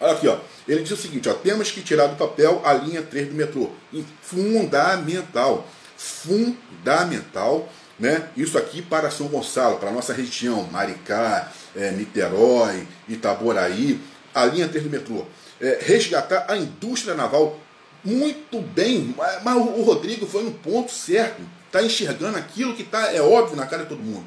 Olha 0.00 0.12
aqui, 0.12 0.28
ó. 0.28 0.38
ele 0.66 0.82
diz 0.82 0.92
o 0.92 0.96
seguinte: 0.96 1.28
ó, 1.28 1.34
temos 1.34 1.70
que 1.70 1.82
tirar 1.82 2.06
do 2.08 2.16
papel 2.16 2.60
a 2.64 2.72
linha 2.72 3.02
3 3.02 3.28
do 3.28 3.34
metrô. 3.34 3.70
E 3.92 4.04
fundamental, 4.22 5.66
fundamental 5.96 7.68
né? 7.98 8.28
Isso 8.36 8.58
aqui 8.58 8.82
para 8.82 9.10
São 9.10 9.28
Gonçalo, 9.28 9.78
para 9.78 9.90
a 9.90 9.92
nossa 9.92 10.12
região, 10.12 10.64
Maricá, 10.64 11.52
é, 11.76 11.90
Niterói, 11.92 12.86
Itaboraí, 13.08 14.00
a 14.34 14.44
linha 14.46 14.68
3 14.68 14.84
do 14.84 14.90
metrô. 14.90 15.24
É, 15.60 15.78
resgatar 15.80 16.46
a 16.48 16.56
indústria 16.56 17.14
naval 17.14 17.58
muito 18.04 18.60
bem, 18.60 19.14
mas 19.42 19.56
o 19.56 19.82
Rodrigo 19.82 20.26
foi 20.26 20.42
no 20.42 20.50
ponto 20.52 20.92
certo, 20.92 21.40
está 21.66 21.82
enxergando 21.82 22.36
aquilo 22.36 22.74
que 22.74 22.84
tá, 22.84 23.12
é 23.14 23.22
óbvio 23.22 23.56
na 23.56 23.66
cara 23.66 23.84
de 23.84 23.88
todo 23.88 24.02
mundo. 24.02 24.26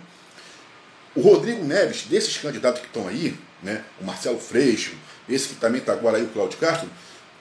O 1.16 1.22
Rodrigo 1.22 1.64
Neves, 1.64 2.04
desses 2.04 2.38
candidatos 2.38 2.82
que 2.82 2.88
estão 2.88 3.08
aí, 3.08 3.38
né, 3.62 3.84
o 4.00 4.06
Marcelo 4.06 4.40
Freixo, 4.40 4.96
esse 5.28 5.50
que 5.50 5.56
também 5.56 5.80
está 5.80 5.94
agora 5.94 6.18
aí, 6.18 6.24
o 6.24 6.30
Cláudio 6.30 6.58
Castro, 6.60 6.90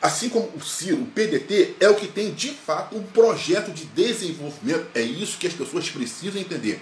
assim 0.01 0.29
como 0.29 0.51
o 0.55 0.61
Ciro, 0.61 1.03
o 1.03 1.07
PDT 1.07 1.77
é 1.81 1.89
o 1.89 1.95
que 1.95 2.09
tem 2.09 2.33
de 2.33 2.51
fato 2.51 2.97
um 2.97 3.03
projeto 3.03 3.71
de 3.71 3.85
desenvolvimento. 3.85 4.87
É 4.95 5.03
isso 5.03 5.39
que 5.39 5.47
as 5.47 5.53
pessoas 5.53 5.89
precisam 5.91 6.41
entender. 6.41 6.81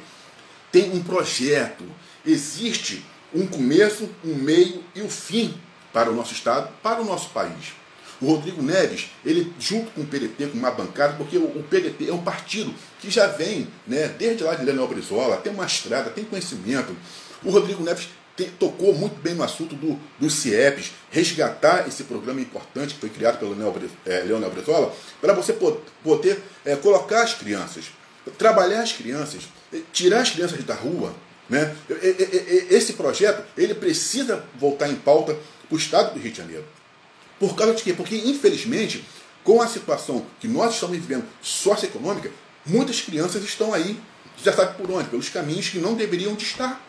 Tem 0.71 0.91
um 0.93 1.03
projeto, 1.03 1.85
existe 2.25 3.05
um 3.33 3.47
começo, 3.47 4.09
um 4.25 4.35
meio 4.35 4.83
e 4.95 5.01
o 5.01 5.07
um 5.07 5.11
fim 5.11 5.55
para 5.93 6.11
o 6.11 6.15
nosso 6.15 6.33
Estado, 6.33 6.73
para 6.83 7.01
o 7.01 7.05
nosso 7.05 7.31
país. 7.31 7.75
O 8.21 8.27
Rodrigo 8.27 8.63
Neves, 8.63 9.11
ele 9.25 9.53
junto 9.59 9.91
com 9.91 10.03
o 10.03 10.07
PDT, 10.07 10.47
com 10.47 10.59
uma 10.59 10.71
bancada, 10.71 11.15
porque 11.15 11.37
o, 11.37 11.63
PDT 11.69 12.09
é 12.09 12.13
um 12.13 12.23
partido 12.23 12.73
que 13.01 13.11
já 13.11 13.27
vem, 13.27 13.69
né, 13.87 14.09
desde 14.09 14.45
lá 14.45 14.55
de 14.55 14.65
Leonel 14.65 14.89
Brizola, 14.89 15.37
tem 15.37 15.53
uma 15.53 15.67
estrada, 15.67 16.11
tem 16.11 16.25
conhecimento. 16.25 16.95
O 17.43 17.51
Rodrigo 17.51 17.83
Neves 17.83 18.09
tocou 18.59 18.95
muito 18.95 19.21
bem 19.21 19.35
no 19.35 19.45
assunto 19.45 19.77
do, 19.77 19.99
do 20.19 20.29
CIEPs, 20.29 20.93
resgatar 21.11 21.87
esse 21.87 22.05
programa 22.05 22.41
importante 22.41 22.95
que 22.95 23.01
foi 23.01 23.09
criado 23.09 23.39
pelo 23.39 23.55
Leonel, 23.55 23.75
é, 24.05 24.21
Leonel 24.21 24.51
Brizola, 24.51 24.95
para 25.21 25.33
você 25.33 25.57
poder 26.03 26.43
é, 26.65 26.75
colocar 26.77 27.23
as 27.23 27.35
crianças, 27.35 27.87
trabalhar 28.37 28.83
as 28.83 28.93
crianças, 28.93 29.43
é, 29.73 29.79
tirar 29.93 30.21
as 30.21 30.31
crianças 30.31 30.63
da 30.65 30.75
rua. 30.75 31.15
Né? 31.49 31.77
Esse 32.71 32.95
projeto 32.95 33.45
ele 33.57 33.75
precisa 33.75 34.45
voltar 34.59 34.89
em 34.89 34.97
pauta 34.97 35.35
para 35.69 35.75
o 35.75 35.79
Estado 35.79 36.15
do 36.15 36.21
Rio 36.21 36.33
de 36.33 36.39
Janeiro. 36.39 36.65
Por 37.39 37.55
causa 37.55 37.75
de 37.75 37.83
quê? 37.83 37.93
Porque, 37.93 38.17
infelizmente, 38.17 39.05
com 39.43 39.61
a 39.61 39.69
situação 39.69 40.25
que 40.41 40.49
nós 40.49 40.75
estamos 40.75 40.97
vivendo 40.97 41.25
socioeconômica, 41.43 42.31
muitas 42.65 43.01
crianças 43.01 43.43
estão 43.45 43.75
aí, 43.75 43.99
já 44.43 44.53
sabe 44.53 44.77
por 44.77 44.91
onde, 44.91 45.09
pelos 45.09 45.29
caminhos 45.29 45.69
que 45.69 45.79
não 45.79 45.95
deveriam 45.95 46.35
de 46.35 46.45
estar. 46.45 46.81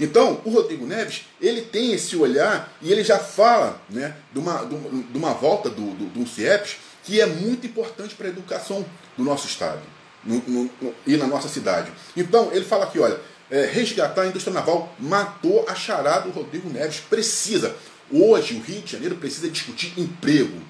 Então, 0.00 0.40
o 0.44 0.50
Rodrigo 0.50 0.86
Neves, 0.86 1.24
ele 1.40 1.62
tem 1.62 1.92
esse 1.92 2.16
olhar 2.16 2.72
e 2.80 2.92
ele 2.92 3.02
já 3.02 3.18
fala 3.18 3.80
né, 3.90 4.16
de, 4.32 4.38
uma, 4.38 4.64
de 4.64 5.18
uma 5.18 5.32
volta 5.32 5.68
do, 5.68 5.90
do, 5.94 6.06
do 6.06 6.28
CIEPS 6.28 6.76
que 7.02 7.20
é 7.20 7.26
muito 7.26 7.66
importante 7.66 8.14
para 8.14 8.26
a 8.26 8.30
educação 8.30 8.84
do 9.16 9.24
nosso 9.24 9.48
Estado 9.48 9.80
no, 10.24 10.36
no, 10.46 10.70
no, 10.80 10.94
e 11.06 11.16
na 11.16 11.26
nossa 11.26 11.48
cidade. 11.48 11.90
Então, 12.16 12.50
ele 12.52 12.64
fala 12.64 12.84
aqui, 12.84 12.98
olha, 12.98 13.18
é, 13.50 13.64
resgatar 13.64 14.22
a 14.22 14.26
indústria 14.26 14.52
naval 14.52 14.94
matou 14.98 15.64
a 15.68 15.74
charada 15.74 16.28
do 16.28 16.30
Rodrigo 16.30 16.68
Neves. 16.68 17.00
Precisa. 17.00 17.74
Hoje, 18.10 18.54
o 18.54 18.60
Rio 18.60 18.82
de 18.82 18.92
Janeiro 18.92 19.16
precisa 19.16 19.48
discutir 19.48 19.92
emprego. 19.98 20.60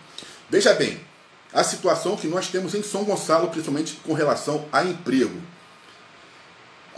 Veja 0.50 0.74
bem, 0.74 1.00
a 1.52 1.62
situação 1.62 2.16
que 2.16 2.26
nós 2.26 2.48
temos 2.48 2.74
em 2.74 2.82
São 2.82 3.04
Gonçalo, 3.04 3.48
principalmente 3.48 3.98
com 4.04 4.12
relação 4.12 4.66
a 4.72 4.84
emprego 4.84 5.40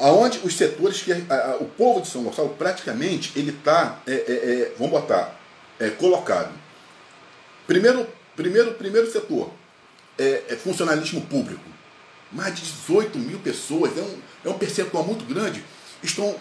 aonde 0.00 0.40
os 0.42 0.56
setores 0.56 1.02
que 1.02 1.12
a, 1.12 1.16
a, 1.34 1.56
o 1.56 1.66
povo 1.66 2.00
de 2.00 2.08
São 2.08 2.24
Gonçalo 2.24 2.48
praticamente 2.58 3.32
ele 3.36 3.50
está, 3.50 4.00
é, 4.06 4.12
é, 4.12 4.16
é, 4.16 4.72
vamos 4.78 4.92
botar, 4.92 5.38
é, 5.78 5.90
colocado. 5.90 6.52
Primeiro, 7.66 8.06
primeiro, 8.34 8.72
primeiro 8.72 9.12
setor 9.12 9.50
é, 10.18 10.44
é, 10.48 10.56
funcionalismo 10.56 11.20
público. 11.22 11.62
Mais 12.32 12.54
de 12.54 12.62
18 12.62 13.18
mil 13.18 13.38
pessoas, 13.40 13.96
é 13.96 14.00
um, 14.00 14.18
é 14.46 14.48
um 14.48 14.58
percentual 14.58 15.04
muito 15.04 15.24
grande, 15.24 15.62
estão 16.02 16.34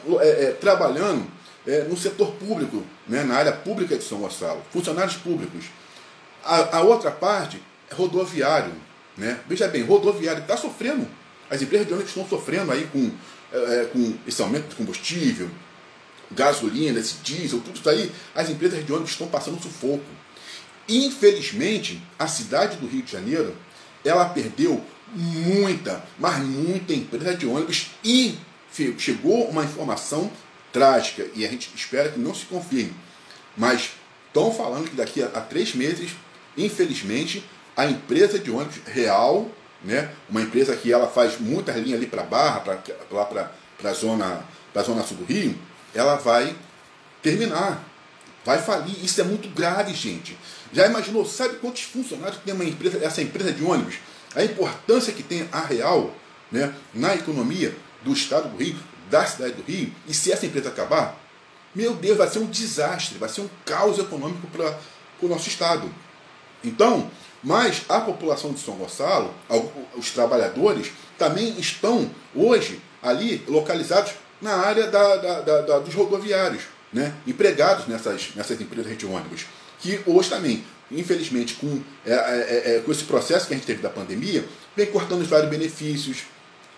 é, 1.68 1.84
no 1.84 1.98
setor 1.98 2.32
público, 2.34 2.84
né, 3.08 3.24
na 3.24 3.36
área 3.36 3.52
pública 3.52 3.98
de 3.98 4.04
São 4.04 4.20
Gonçalo, 4.20 4.62
funcionários 4.72 5.18
públicos. 5.18 5.66
A, 6.44 6.78
a 6.78 6.82
outra 6.82 7.12
parte 7.12 7.62
é 7.90 7.94
rodoviário. 7.94 8.74
Né? 9.18 9.40
Veja 9.48 9.68
bem, 9.68 9.84
rodoviário 9.84 10.42
está 10.42 10.56
sofrendo. 10.56 11.08
As 11.50 11.62
empresas 11.62 11.88
de 11.88 11.94
ônibus 11.94 12.12
estão 12.12 12.28
sofrendo 12.28 12.72
aí 12.72 12.88
com 12.92 13.12
é, 13.52 13.58
é, 13.58 13.86
com 13.86 14.16
esse 14.28 14.40
aumento 14.44 14.70
de 14.70 14.76
combustível, 14.76 15.50
gasolina, 16.32 17.00
esse 17.00 17.16
diesel, 17.24 17.60
tudo 17.62 17.80
isso 17.80 17.90
aí, 17.90 18.12
as 18.36 18.48
empresas 18.48 18.86
de 18.86 18.92
ônibus 18.94 19.12
estão 19.12 19.28
passando 19.28 19.60
sufoco. 19.60 20.06
Infelizmente, 20.88 22.00
a 22.20 22.28
cidade 22.28 22.78
do 22.78 22.88
Rio 22.88 23.02
de 23.02 23.12
Janeiro, 23.12 23.56
ela 24.06 24.26
perdeu 24.30 24.84
muita, 25.16 26.04
mas 26.20 26.38
muita 26.44 26.94
empresa 26.94 27.36
de 27.36 27.48
ônibus 27.48 27.88
e 28.04 28.38
chegou 29.00 29.50
uma 29.50 29.64
informação 29.64 30.32
trágica 30.72 31.26
e 31.36 31.46
a 31.46 31.50
gente 31.50 31.72
espera 31.76 32.10
que 32.10 32.20
não 32.20 32.34
se 32.34 32.46
confirme. 32.46 32.94
Mas 33.58 33.92
estão 34.28 34.54
falando 34.54 34.90
que 34.90 34.96
daqui 34.96 35.22
a, 35.22 35.28
a 35.28 35.42
três 35.42 35.74
meses, 35.74 36.12
infelizmente, 36.58 37.44
a 37.76 37.86
empresa 37.86 38.40
de 38.40 38.52
ônibus 38.52 38.78
real 38.86 39.50
né? 39.84 40.10
Uma 40.30 40.42
empresa 40.42 40.76
que 40.76 40.92
ela 40.92 41.08
faz 41.08 41.40
muitas 41.40 41.76
linhas 41.76 42.00
ali 42.00 42.08
para 42.08 42.24
Barra, 42.24 42.60
pra, 42.60 42.80
lá 43.12 43.26
para 43.26 43.52
a 43.90 43.94
zona, 43.94 44.44
zona 44.84 45.04
sul 45.04 45.18
do 45.18 45.26
Rio, 45.26 45.58
ela 45.94 46.16
vai 46.16 46.56
terminar, 47.22 47.84
vai 48.46 48.62
falir. 48.62 49.04
Isso 49.04 49.22
é 49.22 49.24
muito 49.24 49.50
grave, 49.50 49.94
gente. 49.94 50.38
Já 50.74 50.86
imaginou, 50.86 51.26
sabe 51.26 51.56
quantos 51.56 51.84
funcionários 51.84 52.40
tem 52.44 52.54
uma 52.54 52.66
empresa, 52.66 53.04
essa 53.04 53.22
empresa 53.22 53.52
de 53.52 53.64
ônibus? 53.64 53.96
A 54.36 54.44
importância 54.44 55.14
que 55.14 55.24
tem 55.24 55.48
a 55.52 55.62
Real 55.62 56.14
né, 56.52 56.74
na 56.94 57.16
economia 57.16 57.76
do 58.04 58.14
estado 58.14 58.50
do 58.50 58.58
Rio, 58.58 58.76
da 59.10 59.26
cidade 59.26 59.54
do 59.54 59.64
Rio, 59.64 59.94
e 60.08 60.14
se 60.14 60.32
essa 60.32 60.46
empresa 60.46 60.70
acabar, 60.70 61.18
meu 61.74 61.94
Deus, 61.94 62.18
vai 62.18 62.28
ser 62.28 62.40
um 62.40 62.48
desastre, 62.48 63.18
vai 63.18 63.30
ser 63.30 63.42
um 63.42 63.50
caos 63.66 64.00
econômico 64.00 64.48
para 64.48 64.78
o 65.22 65.28
nosso 65.28 65.48
estado. 65.48 65.90
Então, 66.64 67.10
mas 67.44 67.84
a 67.88 68.02
população 68.02 68.52
de 68.52 68.60
São 68.60 68.76
Gonçalo, 68.76 69.34
os 69.96 70.12
trabalhadores, 70.12 70.92
também 71.18 71.58
estão 71.60 72.10
hoje 72.36 72.82
ali 73.02 73.44
localizados 73.48 74.14
na 74.42 74.56
área 74.56 74.88
da, 74.88 75.16
da, 75.16 75.62
da, 75.62 75.80
dos 75.80 75.94
rodoviários, 75.94 76.64
né? 76.92 77.14
empregados 77.28 77.88
nessas, 77.88 78.36
nessas 78.36 78.60
empresas 78.60 78.98
de 78.98 79.06
ônibus, 79.06 79.46
que 79.80 80.02
hoje 80.06 80.30
também, 80.30 80.64
infelizmente, 80.92 81.56
com, 81.56 81.82
é, 82.06 82.14
é, 82.14 82.76
é, 82.76 82.80
com 82.80 82.92
esse 82.92 83.04
processo 83.04 83.48
que 83.48 83.54
a 83.54 83.58
gente 83.58 83.66
teve 83.66 83.82
da 83.82 83.90
pandemia, 83.90 84.46
vem 84.76 84.88
cortando 84.88 85.22
os 85.22 85.28
vários 85.28 85.50
benefícios, 85.50 86.24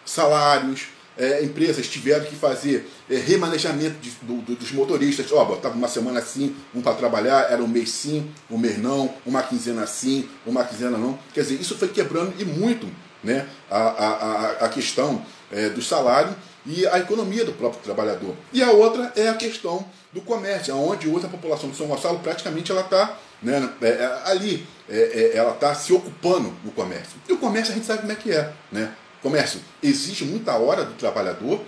salários, 0.06 0.88
é, 1.18 1.44
empresas 1.44 1.88
tiveram 1.88 2.26
que 2.26 2.36
fazer 2.36 2.90
é, 3.10 3.16
remanejamento 3.18 4.00
de, 4.00 4.12
do, 4.22 4.42
do, 4.42 4.56
dos 4.56 4.72
motoristas. 4.72 5.32
Ó, 5.32 5.44
botava 5.46 5.76
uma 5.76 5.88
semana 5.88 6.20
assim, 6.20 6.56
um 6.74 6.82
para 6.82 6.96
trabalhar, 6.96 7.52
era 7.52 7.62
um 7.62 7.68
mês 7.68 7.92
sim, 7.92 8.30
um 8.50 8.58
mês 8.58 8.78
não, 8.78 9.14
uma 9.26 9.44
quinzena 9.44 9.86
sim, 9.86 10.28
uma 10.46 10.64
quinzena 10.64 10.98
não. 10.98 11.18
Quer 11.34 11.42
dizer, 11.42 11.56
isso 11.56 11.78
foi 11.78 11.90
quebrando 11.90 12.34
e 12.40 12.46
muito 12.46 12.88
né, 13.24 13.48
a, 13.70 13.80
a, 13.80 14.52
a 14.66 14.70
questão 14.70 15.24
é, 15.52 15.70
do 15.70 15.82
salário 15.82 16.36
e 16.66 16.86
a 16.88 17.00
economia 17.00 17.44
do 17.44 17.54
próprio 17.54 17.82
trabalhador. 17.82 18.36
E 18.54 18.62
a 18.62 18.72
outra 18.72 19.12
é 19.16 19.28
a 19.28 19.34
questão 19.34 19.86
do 20.14 20.22
comércio, 20.22 20.76
onde 20.76 21.08
hoje 21.08 21.26
a 21.26 21.30
população 21.30 21.70
de 21.70 21.78
São 21.78 21.88
Gonçalo 21.88 22.20
praticamente 22.20 22.72
ela 22.72 22.82
está 22.82 23.18
né, 23.42 23.70
é, 23.82 23.88
é, 23.88 24.22
ali, 24.26 24.68
é, 24.90 25.32
ela 25.34 25.52
está 25.54 25.74
se 25.74 25.94
ocupando 25.94 26.54
no 26.64 26.72
comércio. 26.72 27.20
E 27.28 27.34
o 27.34 27.38
comércio 27.38 27.72
a 27.72 27.76
gente 27.76 27.86
sabe 27.86 28.02
como 28.02 28.12
é 28.12 28.16
que 28.16 28.32
é. 28.32 28.52
Né? 28.72 28.94
Comércio 29.22 29.62
exige 29.82 30.26
muita 30.26 30.56
hora 30.56 30.84
do 30.84 30.94
trabalhador, 30.96 31.64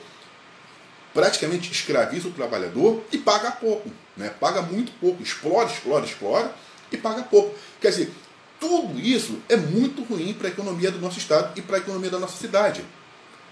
praticamente 1.14 1.72
escraviza 1.72 2.28
o 2.28 2.32
trabalhador 2.32 3.04
e 3.12 3.18
paga 3.18 3.52
pouco, 3.52 3.90
né? 4.18 4.30
paga 4.40 4.62
muito 4.62 4.92
pouco, 5.00 5.22
explora, 5.22 5.70
explora, 5.70 6.06
explora 6.06 6.56
e 6.92 6.98
paga 6.98 7.22
pouco. 7.24 7.54
Quer 7.80 7.90
dizer, 7.90 8.12
tudo 8.60 9.00
isso 9.00 9.40
é 9.48 9.56
muito 9.56 10.04
ruim 10.04 10.34
para 10.34 10.48
a 10.48 10.52
economia 10.52 10.90
do 10.90 11.00
nosso 11.00 11.20
estado 11.20 11.52
e 11.56 11.62
para 11.62 11.78
a 11.78 11.80
economia 11.80 12.10
da 12.10 12.20
nossa 12.20 12.38
cidade. 12.38 12.84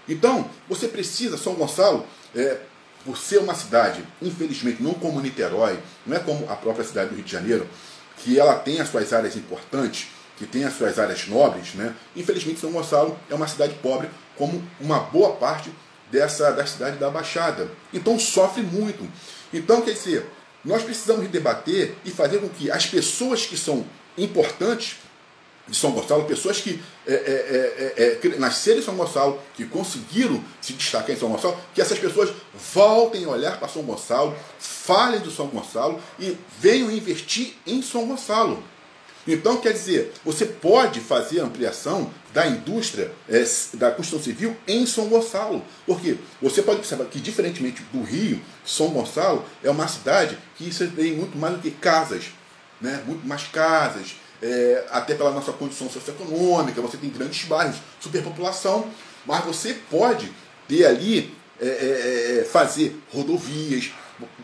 Então, 0.08 0.50
você 0.68 0.88
precisa, 0.88 1.38
São 1.38 1.54
Gonçalo, 1.54 2.04
é, 2.34 2.58
por 3.04 3.16
ser 3.16 3.38
uma 3.38 3.54
cidade, 3.54 4.04
infelizmente, 4.20 4.82
não 4.82 4.94
como 4.94 5.20
Niterói, 5.20 5.78
não 6.06 6.16
é 6.16 6.20
como 6.20 6.50
a 6.50 6.56
própria 6.56 6.84
cidade 6.84 7.10
do 7.10 7.16
Rio 7.16 7.24
de 7.24 7.30
Janeiro, 7.30 7.68
que 8.16 8.38
ela 8.38 8.54
tem 8.54 8.80
as 8.80 8.88
suas 8.88 9.12
áreas 9.12 9.36
importantes, 9.36 10.08
que 10.42 10.46
tem 10.48 10.64
as 10.64 10.74
suas 10.74 10.98
áreas 10.98 11.28
nobres, 11.28 11.74
né? 11.74 11.94
Infelizmente, 12.16 12.58
São 12.58 12.72
Gonçalo 12.72 13.16
é 13.30 13.34
uma 13.34 13.46
cidade 13.46 13.74
pobre, 13.74 14.10
como 14.36 14.60
uma 14.80 14.98
boa 14.98 15.36
parte 15.36 15.70
dessa 16.10 16.50
da 16.50 16.66
cidade 16.66 16.96
da 16.96 17.08
Baixada. 17.08 17.70
Então 17.94 18.18
sofre 18.18 18.60
muito. 18.60 19.08
Então, 19.54 19.80
quer 19.82 19.92
dizer, 19.92 20.26
nós 20.64 20.82
precisamos 20.82 21.28
debater 21.28 21.94
e 22.04 22.10
fazer 22.10 22.38
com 22.38 22.48
que 22.48 22.68
as 22.72 22.86
pessoas 22.86 23.46
que 23.46 23.56
são 23.56 23.86
importantes 24.18 24.96
de 25.68 25.76
São 25.76 25.92
Gonçalo, 25.92 26.24
pessoas 26.24 26.60
que 26.60 26.82
é, 27.06 27.12
é, 27.14 27.94
é, 28.02 28.26
é 28.26 28.38
nasceram 28.38 28.80
em 28.80 28.82
São 28.82 28.96
Gonçalo, 28.96 29.40
que 29.54 29.64
conseguiram 29.64 30.42
se 30.60 30.72
destacar 30.72 31.14
em 31.14 31.18
São 31.18 31.28
Gonçalo, 31.28 31.56
que 31.72 31.80
essas 31.80 32.00
pessoas 32.00 32.32
voltem 32.74 33.26
a 33.26 33.28
olhar 33.28 33.60
para 33.60 33.68
São 33.68 33.82
Gonçalo, 33.82 34.36
falem 34.58 35.20
do 35.20 35.30
São 35.30 35.46
Gonçalo 35.46 36.00
e 36.18 36.36
venham 36.58 36.90
investir 36.90 37.54
em 37.64 37.80
São 37.80 38.08
Gonçalo. 38.08 38.71
Então, 39.26 39.58
quer 39.58 39.72
dizer, 39.72 40.12
você 40.24 40.44
pode 40.44 41.00
fazer 41.00 41.40
ampliação 41.40 42.10
da 42.34 42.46
indústria 42.46 43.12
é, 43.28 43.44
da 43.74 43.90
construção 43.90 44.24
civil 44.24 44.56
em 44.66 44.84
São 44.86 45.08
Gonçalo. 45.08 45.62
Porque 45.86 46.16
você 46.40 46.62
pode 46.62 46.78
observar 46.78 47.04
que, 47.06 47.20
diferentemente 47.20 47.82
do 47.92 48.02
Rio, 48.02 48.40
São 48.64 48.88
Gonçalo 48.88 49.44
é 49.62 49.70
uma 49.70 49.86
cidade 49.86 50.36
que 50.56 50.72
você 50.72 50.86
tem 50.86 51.14
muito 51.14 51.38
mais 51.38 51.54
do 51.54 51.60
que 51.60 51.70
casas, 51.70 52.24
né? 52.80 53.02
muito 53.06 53.26
mais 53.26 53.44
casas, 53.44 54.16
é, 54.42 54.84
até 54.90 55.14
pela 55.14 55.30
nossa 55.30 55.52
condição 55.52 55.88
socioeconômica, 55.88 56.80
você 56.80 56.96
tem 56.96 57.10
grandes 57.10 57.44
bairros, 57.44 57.76
superpopulação, 58.00 58.90
mas 59.24 59.44
você 59.44 59.74
pode 59.88 60.32
ter 60.66 60.84
ali, 60.84 61.32
é, 61.60 61.66
é, 61.66 62.38
é 62.40 62.44
fazer 62.44 63.00
rodovias, 63.12 63.92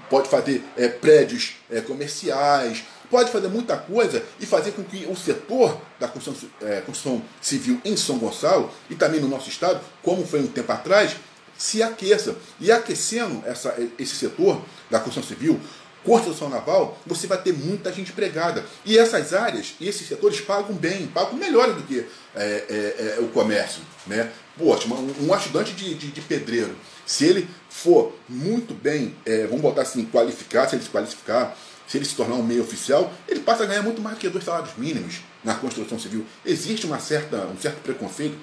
pode 0.08 0.28
fazer 0.28 0.62
é, 0.76 0.88
prédios 0.88 1.56
comerciais, 1.86 2.84
pode 3.10 3.30
fazer 3.30 3.48
muita 3.48 3.76
coisa 3.76 4.22
e 4.38 4.46
fazer 4.46 4.72
com 4.72 4.84
que 4.84 5.06
o 5.06 5.16
setor 5.16 5.80
da 5.98 6.08
construção, 6.08 6.48
é, 6.62 6.80
construção, 6.80 7.22
civil 7.40 7.80
em 7.84 7.96
São 7.96 8.18
Gonçalo 8.18 8.70
e 8.90 8.94
também 8.94 9.20
no 9.20 9.28
nosso 9.28 9.48
estado, 9.48 9.80
como 10.02 10.26
foi 10.26 10.40
um 10.40 10.46
tempo 10.46 10.70
atrás, 10.72 11.16
se 11.56 11.82
aqueça. 11.82 12.36
E 12.60 12.70
aquecendo 12.70 13.42
essa, 13.46 13.74
esse 13.98 14.14
setor 14.14 14.62
da 14.90 15.00
construção 15.00 15.28
civil, 15.28 15.60
construção 16.04 16.48
naval, 16.48 16.96
você 17.04 17.26
vai 17.26 17.40
ter 17.42 17.52
muita 17.52 17.92
gente 17.92 18.12
empregada. 18.12 18.64
E 18.84 18.96
essas 18.96 19.34
áreas 19.34 19.74
esses 19.80 20.06
setores 20.06 20.40
pagam 20.40 20.74
bem, 20.74 21.06
pagam 21.08 21.34
melhor 21.34 21.74
do 21.74 21.82
que 21.82 22.06
é, 22.34 22.64
é, 22.68 23.16
é, 23.18 23.20
o 23.20 23.28
comércio. 23.28 23.82
Né? 24.06 24.30
Poxa, 24.56 24.88
um, 24.88 25.34
ajudante 25.34 25.72
de, 25.72 25.94
de, 25.94 26.08
de, 26.08 26.20
pedreiro, 26.22 26.74
se 27.06 27.24
ele 27.24 27.48
for 27.68 28.12
muito 28.28 28.74
bem, 28.74 29.14
é, 29.24 29.46
vamos 29.46 29.60
botar 29.60 29.82
assim, 29.82 30.04
qualificado, 30.06 30.70
se 30.70 30.76
ele 30.76 30.82
se 30.82 30.90
qualificar, 30.90 31.56
se 31.88 31.96
ele 31.96 32.04
se 32.04 32.14
tornar 32.14 32.34
um 32.34 32.42
meio 32.42 32.62
oficial, 32.62 33.12
ele 33.26 33.40
passa 33.40 33.62
a 33.62 33.66
ganhar 33.66 33.82
muito 33.82 34.02
mais 34.02 34.16
do 34.16 34.20
que 34.20 34.28
dois 34.28 34.44
salários 34.44 34.76
mínimos 34.76 35.20
na 35.42 35.54
construção 35.54 35.98
civil. 35.98 36.24
Existe 36.44 36.84
uma 36.84 37.00
certa, 37.00 37.38
um 37.46 37.58
certo 37.58 37.80
preconceito 37.82 38.36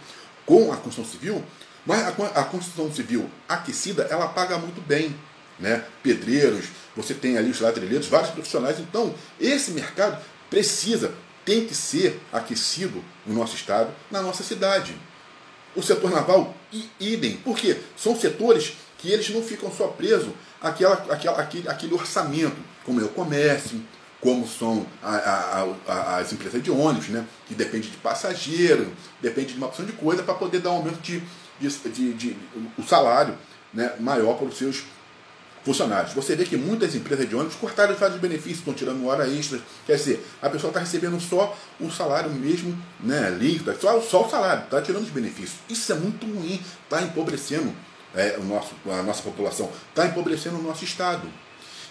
com 0.45 0.73
a 0.73 0.77
construção 0.77 1.05
civil, 1.05 1.43
mas 1.85 2.01
a, 2.01 2.09
a 2.09 2.43
construção 2.43 2.91
civil 2.91 3.29
aquecida, 3.47 4.07
ela 4.09 4.27
paga 4.27 4.57
muito 4.57 4.81
bem. 4.81 5.15
Né? 5.59 5.85
Pedreiros, 6.01 6.65
você 6.95 7.13
tem 7.13 7.37
ali 7.37 7.51
os 7.51 7.61
ladrilheiros, 7.61 8.07
vários 8.07 8.31
profissionais. 8.31 8.79
Então, 8.79 9.13
esse 9.39 9.71
mercado 9.71 10.21
precisa, 10.49 11.13
tem 11.45 11.67
que 11.67 11.75
ser 11.75 12.19
aquecido 12.33 13.03
no 13.27 13.35
nosso 13.35 13.55
estado, 13.55 13.93
na 14.09 14.23
nossa 14.23 14.43
cidade. 14.43 14.97
O 15.75 15.83
setor 15.83 16.09
naval, 16.09 16.55
idem. 16.99 17.37
Por 17.37 17.57
quê? 17.57 17.77
São 17.95 18.19
setores 18.19 18.73
que 18.97 19.11
eles 19.11 19.29
não 19.29 19.43
ficam 19.43 19.71
só 19.71 19.87
presos 19.87 20.33
àquela, 20.59 20.95
àquela, 20.95 21.39
àquele, 21.39 21.69
àquele 21.69 21.93
orçamento 21.93 22.74
como 22.85 23.01
é 23.01 23.03
o 23.03 23.09
comércio, 23.09 23.81
como 24.21 24.47
são 24.47 24.85
a, 25.03 25.15
a, 25.15 25.67
a, 25.87 26.17
as 26.17 26.33
empresas 26.33 26.61
de 26.63 26.71
ônibus, 26.71 27.09
né? 27.09 27.25
que 27.47 27.53
depende 27.53 27.89
de 27.89 27.97
passageiro, 27.97 28.91
depende 29.21 29.53
de 29.53 29.57
uma 29.57 29.67
opção 29.67 29.85
de 29.85 29.91
coisa 29.91 30.23
para 30.23 30.33
poder 30.33 30.59
dar 30.59 30.71
um 30.71 30.77
aumento 30.77 30.99
de, 31.01 31.21
de, 31.59 31.69
de, 31.69 32.13
de, 32.13 32.37
o 32.77 32.83
salário 32.83 33.37
né? 33.73 33.93
maior 33.99 34.35
para 34.35 34.47
os 34.47 34.57
seus 34.57 34.83
funcionários. 35.63 36.13
Você 36.13 36.35
vê 36.35 36.45
que 36.45 36.55
muitas 36.55 36.95
empresas 36.95 37.27
de 37.27 37.35
ônibus 37.35 37.55
cortaram 37.55 37.95
vários 37.95 38.19
benefícios, 38.19 38.59
estão 38.59 38.73
tirando 38.73 39.05
hora 39.07 39.27
extra. 39.27 39.59
Quer 39.85 39.95
dizer, 39.95 40.25
a 40.41 40.49
pessoa 40.49 40.69
está 40.69 40.79
recebendo 40.79 41.19
só 41.19 41.57
o 41.79 41.91
salário 41.91 42.29
mesmo, 42.31 42.77
né, 42.99 43.29
líquido, 43.31 43.75
só, 43.79 43.99
só 43.99 44.25
o 44.25 44.29
salário, 44.29 44.63
está 44.63 44.81
tirando 44.81 45.03
os 45.03 45.09
benefícios. 45.09 45.59
Isso 45.67 45.91
é 45.91 45.95
muito 45.95 46.25
ruim, 46.25 46.61
está 46.83 47.01
empobrecendo 47.01 47.73
é, 48.13 48.37
o 48.39 48.43
nosso, 48.43 48.73
a 48.87 49.01
nossa 49.01 49.23
população, 49.23 49.69
está 49.89 50.05
empobrecendo 50.05 50.57
o 50.57 50.61
nosso 50.61 50.83
Estado. 50.83 51.27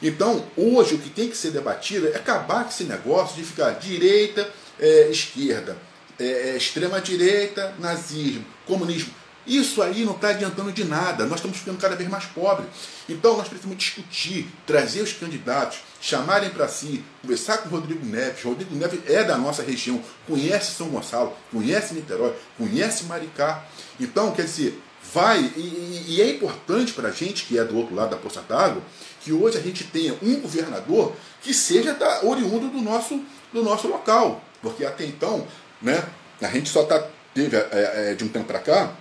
Então, 0.03 0.45
hoje 0.57 0.95
o 0.95 0.99
que 0.99 1.11
tem 1.11 1.29
que 1.29 1.37
ser 1.37 1.51
debatido 1.51 2.09
é 2.09 2.17
acabar 2.17 2.65
com 2.65 2.71
esse 2.71 2.85
negócio 2.85 3.37
de 3.37 3.45
ficar 3.45 3.71
direita, 3.73 4.49
é, 4.79 5.09
esquerda, 5.09 5.77
é, 6.19 6.25
é, 6.25 6.57
extrema 6.57 7.01
direita, 7.01 7.75
nazismo, 7.79 8.45
comunismo. 8.67 9.13
Isso 9.47 9.83
aí 9.83 10.05
não 10.05 10.15
está 10.15 10.29
adiantando 10.29 10.73
de 10.73 10.85
nada. 10.85 11.27
Nós 11.27 11.37
estamos 11.37 11.59
ficando 11.59 11.79
cada 11.79 11.95
vez 11.95 12.09
mais 12.09 12.25
pobres. 12.25 12.67
Então 13.09 13.37
nós 13.37 13.47
precisamos 13.47 13.77
discutir, 13.77 14.47
trazer 14.67 15.03
os 15.03 15.13
candidatos, 15.13 15.81
chamarem 16.01 16.49
para 16.51 16.67
si, 16.67 17.05
conversar 17.21 17.59
com 17.59 17.69
o 17.69 17.71
Rodrigo 17.73 18.05
Neves. 18.07 18.43
Rodrigo 18.43 18.75
Neves 18.75 19.01
é 19.07 19.23
da 19.23 19.37
nossa 19.37 19.63
região, 19.63 20.03
conhece 20.27 20.75
São 20.75 20.89
Gonçalo, 20.89 21.37
conhece 21.53 21.93
Niterói, 21.93 22.35
conhece 22.57 23.05
Maricá. 23.05 23.65
Então, 24.01 24.33
quer 24.33 24.45
dizer, 24.45 24.81
vai, 25.13 25.41
e, 25.57 26.05
e 26.09 26.23
é 26.23 26.31
importante 26.31 26.95
para 26.95 27.11
a 27.11 27.13
gente 27.13 27.45
que 27.45 27.59
é 27.59 27.65
do 27.65 27.77
outro 27.77 27.95
lado 27.95 28.11
da 28.11 28.17
poça 28.17 28.41
d'água, 28.41 28.83
que 29.25 29.33
hoje 29.33 29.57
a 29.57 29.61
gente 29.61 29.85
tenha 29.85 30.15
um 30.23 30.39
governador 30.41 31.15
que 31.41 31.55
seja 31.55 31.95
da, 31.95 32.25
oriundo 32.25 32.69
do 32.69 32.81
nosso, 32.83 33.21
do 33.53 33.63
nosso 33.63 33.89
local. 33.89 34.45
Porque 34.61 34.85
até 34.85 35.05
então, 35.07 35.47
né, 35.81 36.07
a 36.43 36.49
gente 36.49 36.69
só 36.69 36.85
tá, 36.85 37.09
teve 37.33 37.57
é, 37.57 38.11
é, 38.11 38.15
de 38.15 38.23
um 38.23 38.29
tempo 38.29 38.45
para 38.45 38.59
cá, 38.59 38.93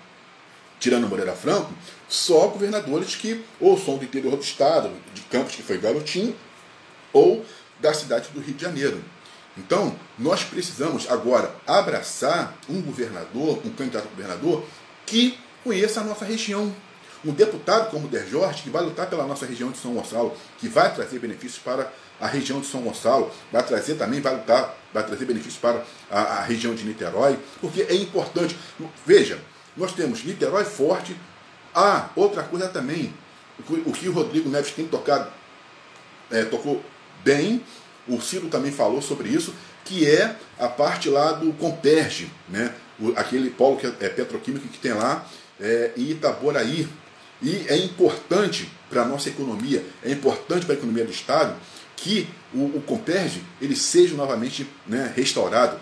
tirando 0.79 1.09
Moreira 1.09 1.33
Franco, 1.33 1.73
só 2.07 2.47
governadores 2.47 3.15
que 3.15 3.43
ou 3.59 3.77
são 3.77 3.97
do 3.97 4.05
interior 4.05 4.35
do 4.37 4.41
estado, 4.41 4.91
de 5.13 5.21
Campos, 5.23 5.55
que 5.55 5.61
foi 5.61 5.77
garotinho, 5.77 6.35
ou 7.11 7.45
da 7.81 7.93
cidade 7.93 8.29
do 8.29 8.39
Rio 8.39 8.53
de 8.53 8.63
Janeiro. 8.63 9.03
Então, 9.57 9.95
nós 10.17 10.43
precisamos 10.43 11.09
agora 11.09 11.53
abraçar 11.67 12.55
um 12.69 12.81
governador, 12.81 13.59
um 13.65 13.69
candidato 13.71 14.07
a 14.07 14.09
governador, 14.09 14.65
que 15.05 15.37
conheça 15.63 16.01
a 16.01 16.03
nossa 16.03 16.25
região. 16.25 16.73
Um 17.25 17.31
deputado 17.31 17.89
como 17.89 18.05
o 18.05 18.09
Der 18.09 18.27
Jorge, 18.27 18.63
que 18.63 18.69
vai 18.69 18.83
lutar 18.83 19.09
pela 19.09 19.25
nossa 19.25 19.45
região 19.45 19.71
de 19.71 19.77
São 19.77 19.93
Gonçalo, 19.93 20.35
que 20.57 20.67
vai 20.67 20.93
trazer 20.93 21.19
benefícios 21.19 21.61
para 21.61 21.91
a 22.19 22.27
região 22.27 22.59
de 22.59 22.67
São 22.67 22.81
Gonçalo, 22.81 23.31
vai 23.51 23.63
trazer 23.63 23.95
também, 23.95 24.21
vai 24.21 24.35
lutar, 24.35 24.75
vai 24.93 25.05
trazer 25.05 25.25
benefícios 25.25 25.57
para 25.57 25.83
a, 26.11 26.21
a 26.21 26.41
região 26.43 26.75
de 26.75 26.83
Niterói, 26.83 27.39
porque 27.61 27.81
é 27.83 27.95
importante. 27.95 28.57
Veja, 29.05 29.39
nós 29.75 29.93
temos 29.93 30.23
Niterói 30.23 30.65
forte. 30.65 31.15
Ah, 31.73 32.09
outra 32.15 32.43
coisa 32.43 32.67
também, 32.67 33.13
o 33.85 33.91
que 33.91 34.07
o 34.07 34.11
Rodrigo 34.11 34.49
Neves 34.49 34.71
tem 34.71 34.87
tocado, 34.87 35.27
é, 36.29 36.43
tocou 36.43 36.83
bem, 37.23 37.63
o 38.07 38.19
Ciro 38.21 38.47
também 38.47 38.71
falou 38.71 39.01
sobre 39.01 39.29
isso, 39.29 39.53
que 39.85 40.09
é 40.09 40.35
a 40.59 40.67
parte 40.67 41.09
lá 41.09 41.31
do 41.31 41.53
Comperge, 41.53 42.31
né? 42.49 42.73
O, 42.99 43.11
aquele 43.15 43.49
polo 43.49 43.77
que 43.77 43.87
é, 43.87 43.93
é 44.01 44.09
petroquímico 44.09 44.67
que 44.67 44.77
tem 44.77 44.93
lá 44.93 45.25
é, 45.59 45.91
Itaboraí. 45.95 46.87
E 47.43 47.65
é 47.67 47.77
importante 47.77 48.71
para 48.89 49.01
a 49.01 49.05
nossa 49.05 49.29
economia, 49.29 49.85
é 50.01 50.11
importante 50.11 50.65
para 50.65 50.75
a 50.75 50.77
economia 50.77 51.03
do 51.03 51.11
Estado 51.11 51.55
que 51.95 52.27
o, 52.53 52.59
o 52.59 53.01
ele 53.61 53.75
seja 53.75 54.15
novamente 54.15 54.67
né, 54.87 55.11
restaurado. 55.15 55.77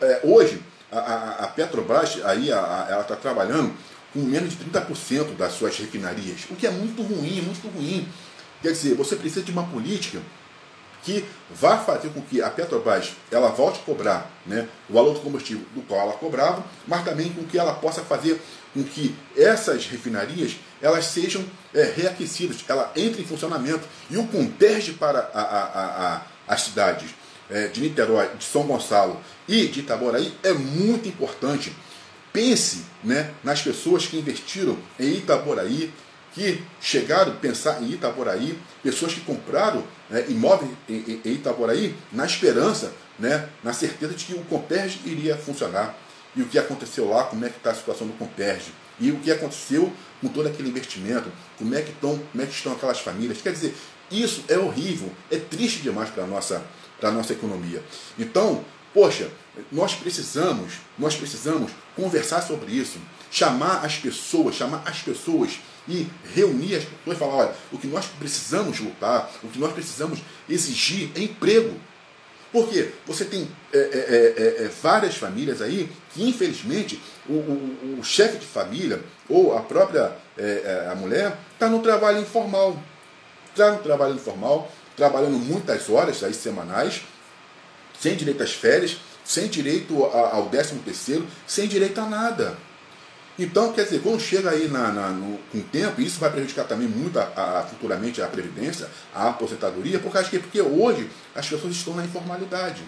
É, 0.00 0.20
hoje, 0.24 0.60
a, 0.90 1.44
a, 1.44 1.48
Petrobras 1.48 2.18
aí, 2.24 2.52
a, 2.52 2.86
ela 2.90 3.02
está 3.02 3.16
trabalhando 3.16 3.72
com 4.12 4.20
menos 4.20 4.50
de 4.50 4.64
30% 4.64 5.36
das 5.36 5.52
suas 5.52 5.76
refinarias, 5.78 6.46
o 6.50 6.56
que 6.56 6.66
é 6.66 6.70
muito 6.70 7.02
ruim, 7.02 7.40
muito 7.42 7.68
ruim. 7.68 8.08
Quer 8.60 8.72
dizer, 8.72 8.94
você 8.94 9.16
precisa 9.16 9.42
de 9.42 9.52
uma 9.52 9.64
política 9.64 10.20
que 11.02 11.24
vá 11.50 11.78
fazer 11.78 12.10
com 12.10 12.20
que 12.20 12.42
a 12.42 12.50
Petrobras 12.50 13.12
ela 13.30 13.48
volte 13.48 13.80
a 13.80 13.82
cobrar 13.82 14.30
né, 14.46 14.68
o 14.88 14.94
valor 14.94 15.14
do 15.14 15.20
combustível 15.20 15.64
do 15.74 15.82
qual 15.82 16.00
ela 16.00 16.12
cobrava, 16.12 16.64
mas 16.86 17.04
também 17.04 17.32
com 17.32 17.44
que 17.44 17.58
ela 17.58 17.74
possa 17.74 18.02
fazer 18.02 18.40
com 18.72 18.84
que 18.84 19.14
essas 19.36 19.86
refinarias 19.86 20.56
elas 20.80 21.06
sejam 21.06 21.44
é, 21.74 21.82
reaquecidas, 21.96 22.64
ela 22.68 22.92
entre 22.96 23.22
em 23.22 23.26
funcionamento 23.26 23.86
e 24.10 24.16
o 24.16 24.26
converge 24.26 24.92
para 24.92 25.30
a, 25.34 25.40
a, 25.40 26.14
a, 26.16 26.22
as 26.48 26.62
cidades 26.62 27.10
é, 27.50 27.66
de 27.66 27.80
Niterói, 27.80 28.28
de 28.38 28.44
São 28.44 28.62
Gonçalo 28.62 29.20
e 29.48 29.66
de 29.66 29.80
Itaboraí 29.80 30.32
é 30.42 30.52
muito 30.52 31.08
importante. 31.08 31.74
Pense 32.32 32.84
né, 33.02 33.32
nas 33.42 33.60
pessoas 33.60 34.06
que 34.06 34.16
investiram 34.16 34.78
em 34.98 35.14
Itaboraí, 35.14 35.92
que 36.32 36.62
chegaram 36.80 37.32
a 37.32 37.36
pensar 37.36 37.82
em 37.82 37.90
Itaboraí, 37.90 38.58
pessoas 38.82 39.14
que 39.14 39.20
compraram 39.20 39.84
né, 40.08 40.24
imóveis 40.28 40.70
em, 40.88 41.20
Itaboraí 41.24 41.94
na 42.12 42.24
esperança, 42.24 42.92
né, 43.18 43.48
na 43.62 43.72
certeza 43.72 44.14
de 44.14 44.24
que 44.24 44.34
o 44.34 44.44
Comperge 44.44 45.00
iria 45.04 45.36
funcionar. 45.36 45.96
E 46.34 46.42
o 46.42 46.46
que 46.46 46.58
aconteceu 46.58 47.08
lá, 47.08 47.24
como 47.24 47.44
é 47.44 47.48
que 47.48 47.56
está 47.56 47.70
a 47.70 47.74
situação 47.74 48.06
do 48.06 48.12
Comperge. 48.12 48.72
E 49.00 49.10
o 49.10 49.18
que 49.18 49.32
aconteceu 49.32 49.92
com 50.20 50.28
todo 50.28 50.46
aquele 50.46 50.68
investimento, 50.68 51.30
como 51.58 51.74
é 51.74 51.82
que 51.82 51.90
estão, 51.90 52.16
como 52.30 52.42
é 52.42 52.46
que 52.46 52.52
estão 52.52 52.72
aquelas 52.72 53.00
famílias. 53.00 53.40
Quer 53.42 53.52
dizer, 53.52 53.74
isso 54.10 54.44
é 54.48 54.58
horrível, 54.58 55.10
é 55.30 55.38
triste 55.38 55.80
demais 55.80 56.10
para 56.10 56.24
a 56.24 56.26
nossa, 56.26 56.62
nossa 57.02 57.32
economia. 57.32 57.82
Então, 58.18 58.64
poxa, 58.92 59.30
nós 59.72 59.94
precisamos, 59.94 60.74
nós 60.98 61.16
precisamos 61.16 61.72
conversar 61.96 62.42
sobre 62.42 62.72
isso, 62.72 62.98
chamar 63.30 63.84
as 63.84 63.96
pessoas, 63.96 64.54
chamar 64.54 64.82
as 64.86 65.00
pessoas 65.00 65.58
e 65.88 66.06
reunir 66.34 66.76
as 66.76 66.84
pessoas 66.84 67.16
e 67.16 67.18
falar, 67.18 67.34
olha, 67.34 67.54
o 67.72 67.78
que 67.78 67.86
nós 67.86 68.06
precisamos 68.18 68.78
lutar, 68.80 69.30
o 69.42 69.48
que 69.48 69.58
nós 69.58 69.72
precisamos 69.72 70.20
exigir 70.48 71.10
é 71.14 71.20
emprego. 71.20 71.74
Porque 72.52 72.90
você 73.06 73.24
tem 73.24 73.48
é, 73.72 73.78
é, 73.78 73.82
é, 73.82 74.64
é, 74.64 74.70
várias 74.82 75.16
famílias 75.16 75.62
aí 75.62 75.90
que, 76.12 76.28
infelizmente, 76.28 77.00
o, 77.28 77.34
o, 77.34 77.98
o 78.00 78.04
chefe 78.04 78.38
de 78.38 78.46
família 78.46 79.00
ou 79.28 79.56
a 79.56 79.60
própria 79.60 80.16
é, 80.36 80.42
é, 80.86 80.88
a 80.90 80.94
mulher 80.94 81.36
está 81.52 81.68
no 81.68 81.80
trabalho 81.80 82.18
informal. 82.18 82.76
Está 83.50 83.72
no 83.72 83.78
trabalho 83.78 84.14
informal, 84.14 84.70
trabalhando 84.96 85.38
muitas 85.38 85.88
horas 85.88 86.22
aí, 86.22 86.32
semanais, 86.32 87.02
sem 87.98 88.16
direito 88.16 88.42
às 88.42 88.52
férias, 88.52 88.96
sem 89.24 89.48
direito 89.48 90.04
ao 90.04 90.48
décimo 90.48 90.82
terceiro, 90.82 91.26
sem 91.46 91.68
direito 91.68 92.00
a 92.00 92.06
nada. 92.06 92.56
Então, 93.42 93.72
quer 93.72 93.84
dizer, 93.84 94.02
quando 94.02 94.20
chega 94.20 94.50
aí 94.50 94.68
na, 94.68 94.92
na, 94.92 95.08
no, 95.08 95.38
com 95.50 95.58
o 95.58 95.62
tempo, 95.62 95.98
isso 96.02 96.20
vai 96.20 96.30
prejudicar 96.30 96.64
também 96.64 96.86
muito 96.86 97.18
a, 97.18 97.22
a, 97.22 97.62
futuramente 97.62 98.20
a 98.20 98.26
Previdência, 98.26 98.86
a 99.14 99.30
aposentadoria, 99.30 99.98
porque 99.98 100.18
acho 100.18 100.28
que 100.28 100.38
porque 100.38 100.60
hoje 100.60 101.08
as 101.34 101.48
pessoas 101.48 101.74
estão 101.74 101.94
na 101.94 102.04
informalidade. 102.04 102.82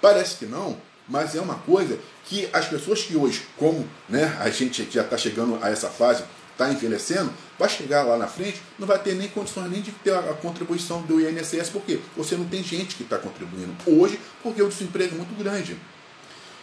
Parece 0.00 0.36
que 0.36 0.46
não, 0.46 0.76
mas 1.08 1.34
é 1.34 1.40
uma 1.40 1.56
coisa 1.56 1.98
que 2.24 2.48
as 2.52 2.66
pessoas 2.66 3.02
que 3.02 3.16
hoje, 3.16 3.42
como 3.56 3.84
né, 4.08 4.36
a 4.38 4.48
gente 4.48 4.88
já 4.88 5.02
está 5.02 5.18
chegando 5.18 5.58
a 5.60 5.68
essa 5.68 5.88
fase, 5.88 6.22
está 6.52 6.70
envelhecendo, 6.70 7.32
vai 7.58 7.68
chegar 7.68 8.04
lá 8.04 8.16
na 8.16 8.28
frente, 8.28 8.62
não 8.78 8.86
vai 8.86 8.98
ter 9.00 9.16
nem 9.16 9.26
condições 9.26 9.68
nem 9.68 9.82
de 9.82 9.90
ter 9.90 10.12
a, 10.12 10.20
a 10.20 10.34
contribuição 10.34 11.02
do 11.02 11.20
INSS, 11.20 11.70
porque 11.70 11.98
você 12.16 12.36
não 12.36 12.44
tem 12.44 12.62
gente 12.62 12.94
que 12.94 13.02
está 13.02 13.18
contribuindo 13.18 13.74
hoje, 13.84 14.20
porque 14.40 14.62
o 14.62 14.68
desemprego 14.68 15.16
é 15.16 15.18
muito 15.18 15.36
grande. 15.36 15.76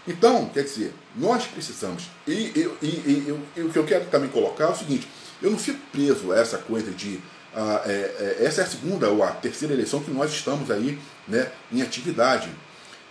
Então, 0.08 0.50
quer 0.54 0.64
dizer, 0.64 0.94
nós 1.16 1.46
precisamos. 1.46 2.10
E, 2.26 2.32
e, 2.32 2.72
e, 2.82 3.42
e, 3.58 3.62
o 3.62 3.70
que 3.70 3.78
eu 3.78 3.86
quero 3.86 4.06
também 4.06 4.30
colocar 4.30 4.66
é 4.66 4.70
o 4.70 4.76
seguinte: 4.76 5.08
eu 5.42 5.52
não 5.52 5.58
fico 5.58 5.80
preso 5.92 6.32
a 6.32 6.40
essa 6.40 6.58
coisa 6.58 6.92
de. 6.92 7.20
Uh, 7.54 7.82
é, 7.86 7.92
é, 7.92 8.46
essa 8.46 8.62
é 8.62 8.64
a 8.64 8.68
segunda 8.68 9.10
ou 9.10 9.24
a 9.24 9.32
terceira 9.32 9.74
eleição 9.74 10.00
que 10.02 10.12
nós 10.12 10.32
estamos 10.32 10.70
aí 10.70 10.98
né, 11.28 11.52
em 11.72 11.82
atividade. 11.82 12.50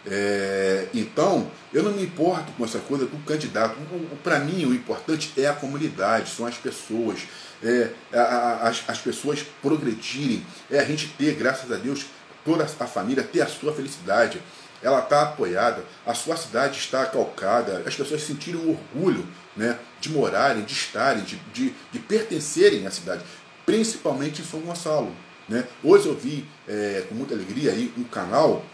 É, 0.08 0.86
então, 0.94 1.50
eu 1.74 1.82
não 1.82 1.90
me 1.90 2.04
importo 2.04 2.52
com 2.52 2.64
essa 2.64 2.78
coisa 2.78 3.06
do 3.06 3.18
candidato. 3.24 3.76
Para 4.22 4.38
mim, 4.38 4.64
o 4.64 4.72
importante 4.72 5.32
é 5.36 5.48
a 5.48 5.52
comunidade, 5.52 6.30
são 6.30 6.46
as 6.46 6.56
pessoas, 6.56 7.26
é, 7.62 7.90
a, 8.12 8.20
a, 8.20 8.68
as, 8.68 8.84
as 8.86 8.98
pessoas 8.98 9.44
progredirem, 9.60 10.46
é 10.70 10.78
a 10.78 10.84
gente 10.84 11.08
ter, 11.18 11.34
graças 11.34 11.70
a 11.72 11.76
Deus, 11.76 12.06
toda 12.44 12.62
a 12.64 12.86
família 12.86 13.24
ter 13.24 13.40
a 13.40 13.48
sua 13.48 13.72
felicidade 13.72 14.40
ela 14.86 15.00
está 15.00 15.22
apoiada, 15.22 15.82
a 16.06 16.14
sua 16.14 16.36
cidade 16.36 16.78
está 16.78 17.04
calcada, 17.06 17.82
as 17.84 17.96
pessoas 17.96 18.22
sentiram 18.22 18.60
orgulho 18.94 19.26
né, 19.56 19.76
de 20.00 20.08
morarem, 20.10 20.62
de 20.62 20.72
estarem, 20.72 21.24
de, 21.24 21.34
de, 21.52 21.74
de 21.90 21.98
pertencerem 21.98 22.86
à 22.86 22.90
cidade, 22.92 23.24
principalmente 23.64 24.42
em 24.42 24.44
São 24.44 24.60
Gonçalo. 24.60 25.12
Né? 25.48 25.66
Hoje 25.82 26.06
eu 26.06 26.14
vi 26.14 26.46
é, 26.68 27.04
com 27.08 27.16
muita 27.16 27.34
alegria 27.34 27.72
aí 27.72 27.92
um 27.98 28.04
canal, 28.04 28.64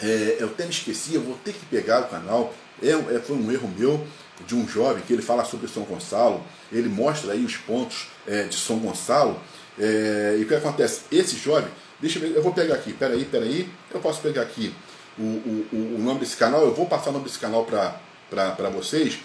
é, 0.00 0.36
eu 0.38 0.46
até 0.46 0.62
me 0.62 0.70
esqueci, 0.70 1.16
eu 1.16 1.20
vou 1.20 1.36
ter 1.44 1.52
que 1.52 1.66
pegar 1.66 2.02
o 2.02 2.08
canal, 2.08 2.54
é, 2.80 2.90
é, 2.90 3.18
foi 3.18 3.36
um 3.36 3.50
erro 3.50 3.68
meu, 3.76 4.06
de 4.46 4.54
um 4.54 4.68
jovem 4.68 5.02
que 5.02 5.12
ele 5.12 5.20
fala 5.20 5.44
sobre 5.44 5.66
São 5.66 5.82
Gonçalo, 5.82 6.44
ele 6.70 6.88
mostra 6.88 7.32
aí 7.32 7.44
os 7.44 7.56
pontos 7.56 8.06
é, 8.24 8.44
de 8.44 8.54
São 8.54 8.78
Gonçalo, 8.78 9.36
é, 9.76 10.36
e 10.38 10.44
o 10.44 10.46
que 10.46 10.54
acontece? 10.54 11.02
Esse 11.10 11.36
jovem, 11.36 11.70
deixa 12.00 12.20
eu 12.20 12.22
ver, 12.22 12.36
eu 12.36 12.42
vou 12.42 12.54
pegar 12.54 12.76
aqui, 12.76 12.92
peraí, 12.92 13.24
peraí, 13.24 13.68
eu 13.92 13.98
posso 13.98 14.20
pegar 14.20 14.42
aqui 14.42 14.72
o, 15.18 15.22
o, 15.22 15.96
o 15.96 15.98
nome 15.98 16.20
desse 16.20 16.36
canal, 16.36 16.62
eu 16.62 16.74
vou 16.74 16.86
passar 16.86 17.10
o 17.10 17.12
nome 17.12 17.24
desse 17.24 17.38
canal 17.38 17.64
para 17.64 18.68
vocês. 18.70 19.18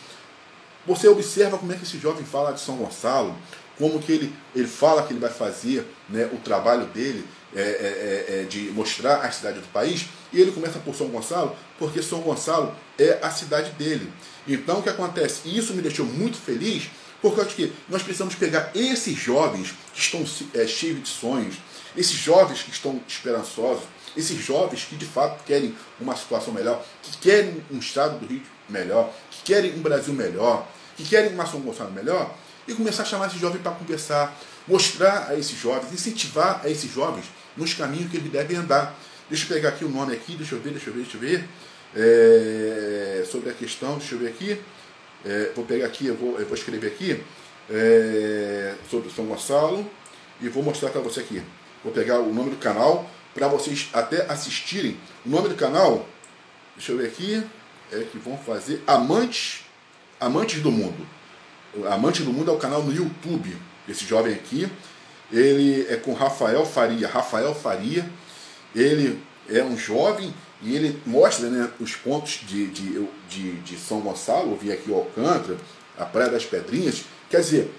Você 0.85 1.07
observa 1.07 1.57
como 1.57 1.71
é 1.71 1.75
que 1.75 1.83
esse 1.83 1.97
jovem 1.97 2.23
fala 2.23 2.51
de 2.51 2.59
São 2.59 2.77
Gonçalo, 2.77 3.35
como 3.77 3.99
que 3.99 4.11
ele, 4.11 4.33
ele 4.55 4.67
fala 4.67 5.03
que 5.03 5.13
ele 5.13 5.19
vai 5.19 5.31
fazer 5.31 5.85
né, 6.09 6.29
o 6.31 6.37
trabalho 6.37 6.85
dele 6.87 7.25
é, 7.55 7.61
é, 7.61 7.63
é, 7.63 8.41
é 8.41 8.43
de 8.43 8.71
mostrar 8.71 9.17
a 9.21 9.31
cidade 9.31 9.59
do 9.59 9.67
país, 9.67 10.07
e 10.31 10.41
ele 10.41 10.51
começa 10.51 10.79
por 10.79 10.95
São 10.95 11.07
Gonçalo, 11.07 11.55
porque 11.79 12.01
São 12.01 12.21
Gonçalo 12.21 12.75
é 12.99 13.19
a 13.21 13.31
cidade 13.31 13.71
dele. 13.71 14.11
Então 14.47 14.79
o 14.79 14.83
que 14.83 14.89
acontece? 14.89 15.41
E 15.45 15.57
isso 15.57 15.73
me 15.73 15.81
deixou 15.81 16.05
muito 16.05 16.37
feliz, 16.37 16.89
porque 17.21 17.39
eu 17.39 17.45
acho 17.45 17.55
que 17.55 17.73
nós 17.89 18.03
precisamos 18.03 18.35
pegar 18.35 18.71
esses 18.75 19.17
jovens 19.17 19.73
que 19.93 19.99
estão 19.99 20.23
é, 20.53 20.67
cheios 20.67 21.01
de 21.01 21.09
sonhos, 21.09 21.55
esses 21.95 22.15
jovens 22.15 22.61
que 22.61 22.71
estão 22.71 23.01
esperançosos, 23.07 23.83
esses 24.15 24.37
jovens 24.43 24.83
que 24.83 24.95
de 24.95 25.05
fato 25.05 25.43
querem 25.43 25.75
uma 25.99 26.15
situação 26.15 26.53
melhor, 26.53 26.83
que 27.01 27.17
querem 27.17 27.63
um 27.71 27.79
estado 27.79 28.19
do 28.19 28.25
Rio 28.25 28.41
melhor, 28.69 29.13
que 29.31 29.43
querem 29.43 29.73
um 29.73 29.81
Brasil 29.81 30.13
melhor, 30.13 30.67
que 30.95 31.03
querem 31.03 31.33
uma 31.33 31.45
São 31.45 31.59
Gonçalo 31.59 31.91
melhor, 31.91 32.33
e 32.67 32.73
começar 32.73 33.03
a 33.03 33.05
chamar 33.05 33.27
esses 33.27 33.39
jovens 33.39 33.61
para 33.61 33.71
conversar, 33.73 34.35
mostrar 34.67 35.27
a 35.29 35.35
esses 35.37 35.57
jovens, 35.59 35.93
incentivar 35.93 36.61
a 36.63 36.69
esses 36.69 36.91
jovens 36.91 37.25
nos 37.55 37.73
caminhos 37.73 38.09
que 38.09 38.17
eles 38.17 38.31
devem 38.31 38.57
andar. 38.57 38.97
Deixa 39.29 39.45
eu 39.45 39.49
pegar 39.49 39.69
aqui 39.69 39.85
o 39.85 39.89
nome 39.89 40.13
aqui, 40.13 40.35
deixa 40.35 40.55
eu 40.55 40.61
ver, 40.61 40.71
deixa 40.71 40.89
eu 40.89 40.93
ver, 40.93 41.01
deixa 41.01 41.17
eu 41.17 41.21
ver. 41.21 41.47
É, 41.95 43.23
sobre 43.25 43.49
a 43.49 43.53
questão, 43.53 43.97
deixa 43.97 44.15
eu 44.15 44.19
ver 44.19 44.27
aqui. 44.29 44.59
É, 45.23 45.51
vou 45.55 45.65
pegar 45.65 45.85
aqui, 45.85 46.07
eu 46.07 46.15
vou, 46.15 46.39
eu 46.39 46.45
vou 46.45 46.55
escrever 46.55 46.87
aqui 46.87 47.23
é, 47.69 48.73
sobre 48.89 49.09
São 49.09 49.25
Gonçalo 49.25 49.89
e 50.41 50.49
vou 50.49 50.63
mostrar 50.63 50.89
para 50.89 51.01
você 51.01 51.21
aqui. 51.21 51.41
Vou 51.83 51.93
pegar 51.93 52.19
o 52.19 52.33
nome 52.33 52.49
do 52.51 52.57
canal 52.57 53.09
para 53.35 53.49
vocês 53.49 53.89
até 53.93 54.25
assistirem. 54.31 54.97
O 55.25 55.29
nome 55.29 55.49
do 55.49 55.55
canal, 55.55 56.07
deixa 56.75 56.93
eu 56.93 56.97
ver 56.97 57.07
aqui, 57.07 57.43
é 57.91 58.03
que 58.03 58.17
vão 58.17 58.37
fazer 58.37 58.81
Amantes, 58.87 59.65
Amantes 60.19 60.61
do 60.61 60.71
Mundo. 60.71 61.05
Amantes 61.91 62.25
do 62.25 62.31
Mundo 62.31 62.49
é 62.49 62.53
o 62.53 62.57
canal 62.57 62.81
no 62.81 62.95
YouTube. 62.95 63.55
Esse 63.87 64.05
jovem 64.05 64.33
aqui, 64.33 64.67
ele 65.31 65.85
é 65.89 65.97
com 65.97 66.13
Rafael 66.13 66.65
Faria. 66.65 67.07
Rafael 67.07 67.53
Faria, 67.53 68.09
ele 68.73 69.21
é 69.49 69.61
um 69.61 69.77
jovem 69.77 70.33
e 70.61 70.73
ele 70.73 70.99
mostra 71.05 71.49
né, 71.49 71.69
os 71.79 71.93
pontos 71.93 72.39
de, 72.47 72.67
de, 72.67 73.07
de, 73.29 73.51
de 73.59 73.77
São 73.77 73.99
Gonçalo. 73.99 74.51
Eu 74.51 74.57
vi 74.57 74.71
aqui 74.71 74.89
o 74.89 74.95
Alcântara, 74.95 75.57
a 75.97 76.05
Praia 76.05 76.29
das 76.29 76.45
Pedrinhas. 76.45 77.03
Quer 77.29 77.41
dizer, 77.41 77.71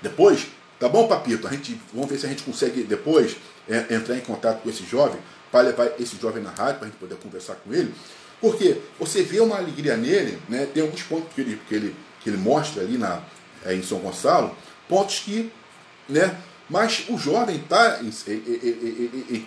depois, 0.00 0.46
tá 0.78 0.88
bom, 0.88 1.06
Papito? 1.06 1.46
A 1.46 1.50
gente, 1.50 1.80
vamos 1.92 2.10
ver 2.10 2.18
se 2.18 2.26
a 2.26 2.28
gente 2.28 2.42
consegue 2.42 2.82
depois 2.82 3.36
é, 3.68 3.94
entrar 3.94 4.16
em 4.16 4.20
contato 4.20 4.62
com 4.62 4.70
esse 4.70 4.84
jovem, 4.84 5.20
para 5.50 5.68
levar 5.68 5.92
esse 5.98 6.16
jovem 6.16 6.42
na 6.42 6.50
rádio, 6.50 6.76
para 6.76 6.88
a 6.88 6.90
gente 6.90 6.98
poder 6.98 7.16
conversar 7.16 7.54
com 7.56 7.72
ele. 7.72 7.94
Porque 8.40 8.80
você 8.98 9.22
vê 9.22 9.40
uma 9.40 9.56
alegria 9.56 9.96
nele, 9.96 10.38
né? 10.48 10.66
tem 10.72 10.82
alguns 10.82 11.02
pontos 11.02 11.32
que 11.34 11.40
ele, 11.40 11.60
que 11.68 11.74
ele, 11.74 11.96
que 12.20 12.30
ele 12.30 12.36
mostra 12.36 12.82
ali 12.82 12.96
na, 12.96 13.22
é, 13.64 13.74
em 13.74 13.82
São 13.82 13.98
Gonçalo, 13.98 14.54
pontos 14.88 15.20
que 15.20 15.50
né, 16.08 16.36
mas 16.68 17.04
o 17.08 17.16
jovem 17.16 17.56
está 17.56 17.98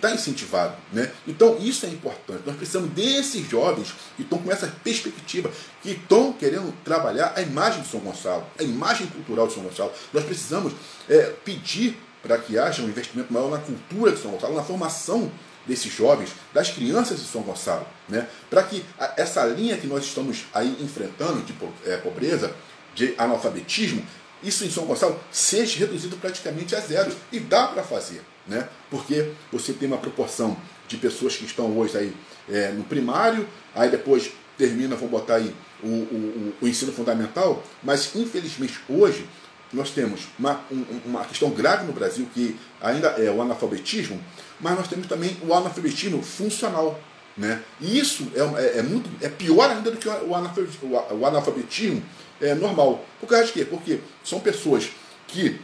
tá 0.00 0.10
incentivado. 0.12 0.76
Né? 0.92 1.10
Então 1.26 1.56
isso 1.58 1.86
é 1.86 1.88
importante. 1.88 2.42
Nós 2.44 2.56
precisamos 2.56 2.90
desses 2.90 3.48
jovens 3.48 3.94
que 4.16 4.22
estão 4.22 4.38
com 4.38 4.50
essa 4.50 4.66
perspectiva, 4.82 5.50
que 5.82 5.90
estão 5.92 6.32
querendo 6.32 6.72
trabalhar 6.84 7.32
a 7.36 7.42
imagem 7.42 7.82
de 7.82 7.88
São 7.88 8.00
Gonçalo, 8.00 8.44
a 8.58 8.62
imagem 8.62 9.06
cultural 9.06 9.46
de 9.46 9.54
São 9.54 9.62
Gonçalo. 9.62 9.92
Nós 10.12 10.24
precisamos 10.24 10.72
é, 11.08 11.32
pedir 11.44 11.96
para 12.22 12.38
que 12.38 12.58
haja 12.58 12.82
um 12.82 12.88
investimento 12.88 13.32
maior 13.32 13.50
na 13.50 13.58
cultura 13.58 14.12
de 14.12 14.18
São 14.18 14.30
Gonçalo, 14.30 14.54
na 14.54 14.62
formação 14.62 15.30
desses 15.66 15.92
jovens, 15.92 16.30
das 16.52 16.70
crianças 16.70 17.20
de 17.20 17.26
São 17.26 17.42
Gonçalo, 17.42 17.86
né? 18.08 18.26
para 18.50 18.62
que 18.64 18.84
essa 19.16 19.44
linha 19.46 19.76
que 19.76 19.86
nós 19.86 20.04
estamos 20.04 20.44
aí 20.52 20.76
enfrentando 20.80 21.40
de 21.42 21.54
é, 21.86 21.96
pobreza, 21.96 22.52
de 22.94 23.14
analfabetismo, 23.16 24.04
isso 24.42 24.64
em 24.64 24.70
São 24.70 24.84
Gonçalo 24.84 25.18
seja 25.30 25.78
reduzido 25.78 26.16
praticamente 26.16 26.74
a 26.74 26.80
zero. 26.80 27.12
E 27.30 27.40
dá 27.40 27.68
para 27.68 27.82
fazer, 27.82 28.22
né? 28.46 28.68
porque 28.90 29.30
você 29.50 29.72
tem 29.72 29.88
uma 29.88 29.98
proporção 29.98 30.56
de 30.88 30.96
pessoas 30.96 31.36
que 31.36 31.44
estão 31.44 31.76
hoje 31.78 31.96
aí 31.96 32.12
é, 32.50 32.70
no 32.72 32.84
primário, 32.84 33.48
aí 33.74 33.90
depois 33.90 34.30
termina, 34.58 34.94
vou 34.94 35.08
botar 35.08 35.36
aí 35.36 35.54
o, 35.82 35.86
o, 35.86 36.54
o 36.60 36.68
ensino 36.68 36.92
fundamental, 36.92 37.62
mas 37.82 38.14
infelizmente 38.14 38.80
hoje 38.88 39.26
nós 39.72 39.90
temos 39.90 40.28
uma, 40.38 40.60
uma 41.06 41.24
questão 41.24 41.50
grave 41.50 41.86
no 41.86 41.92
Brasil, 41.92 42.28
que 42.34 42.56
ainda 42.80 43.08
é 43.08 43.30
o 43.30 43.40
analfabetismo, 43.40 44.22
mas 44.60 44.76
nós 44.76 44.86
temos 44.86 45.06
também 45.06 45.36
o 45.42 45.54
analfabetismo 45.54 46.22
funcional. 46.22 47.00
Né? 47.34 47.62
E 47.80 47.98
isso 47.98 48.30
é, 48.34 48.62
é, 48.62 48.78
é 48.78 48.82
muito, 48.82 49.08
é 49.24 49.28
pior 49.28 49.70
ainda 49.70 49.90
do 49.90 49.96
que 49.96 50.06
o 50.06 50.34
analfabetismo, 50.34 51.02
o 51.12 51.26
analfabetismo 51.26 52.02
é, 52.42 52.54
normal. 52.54 53.02
Por 53.20 53.28
causa 53.28 53.46
de 53.46 53.52
quê? 53.52 53.64
Porque 53.64 54.00
são 54.22 54.40
pessoas 54.40 54.90
que 55.28 55.58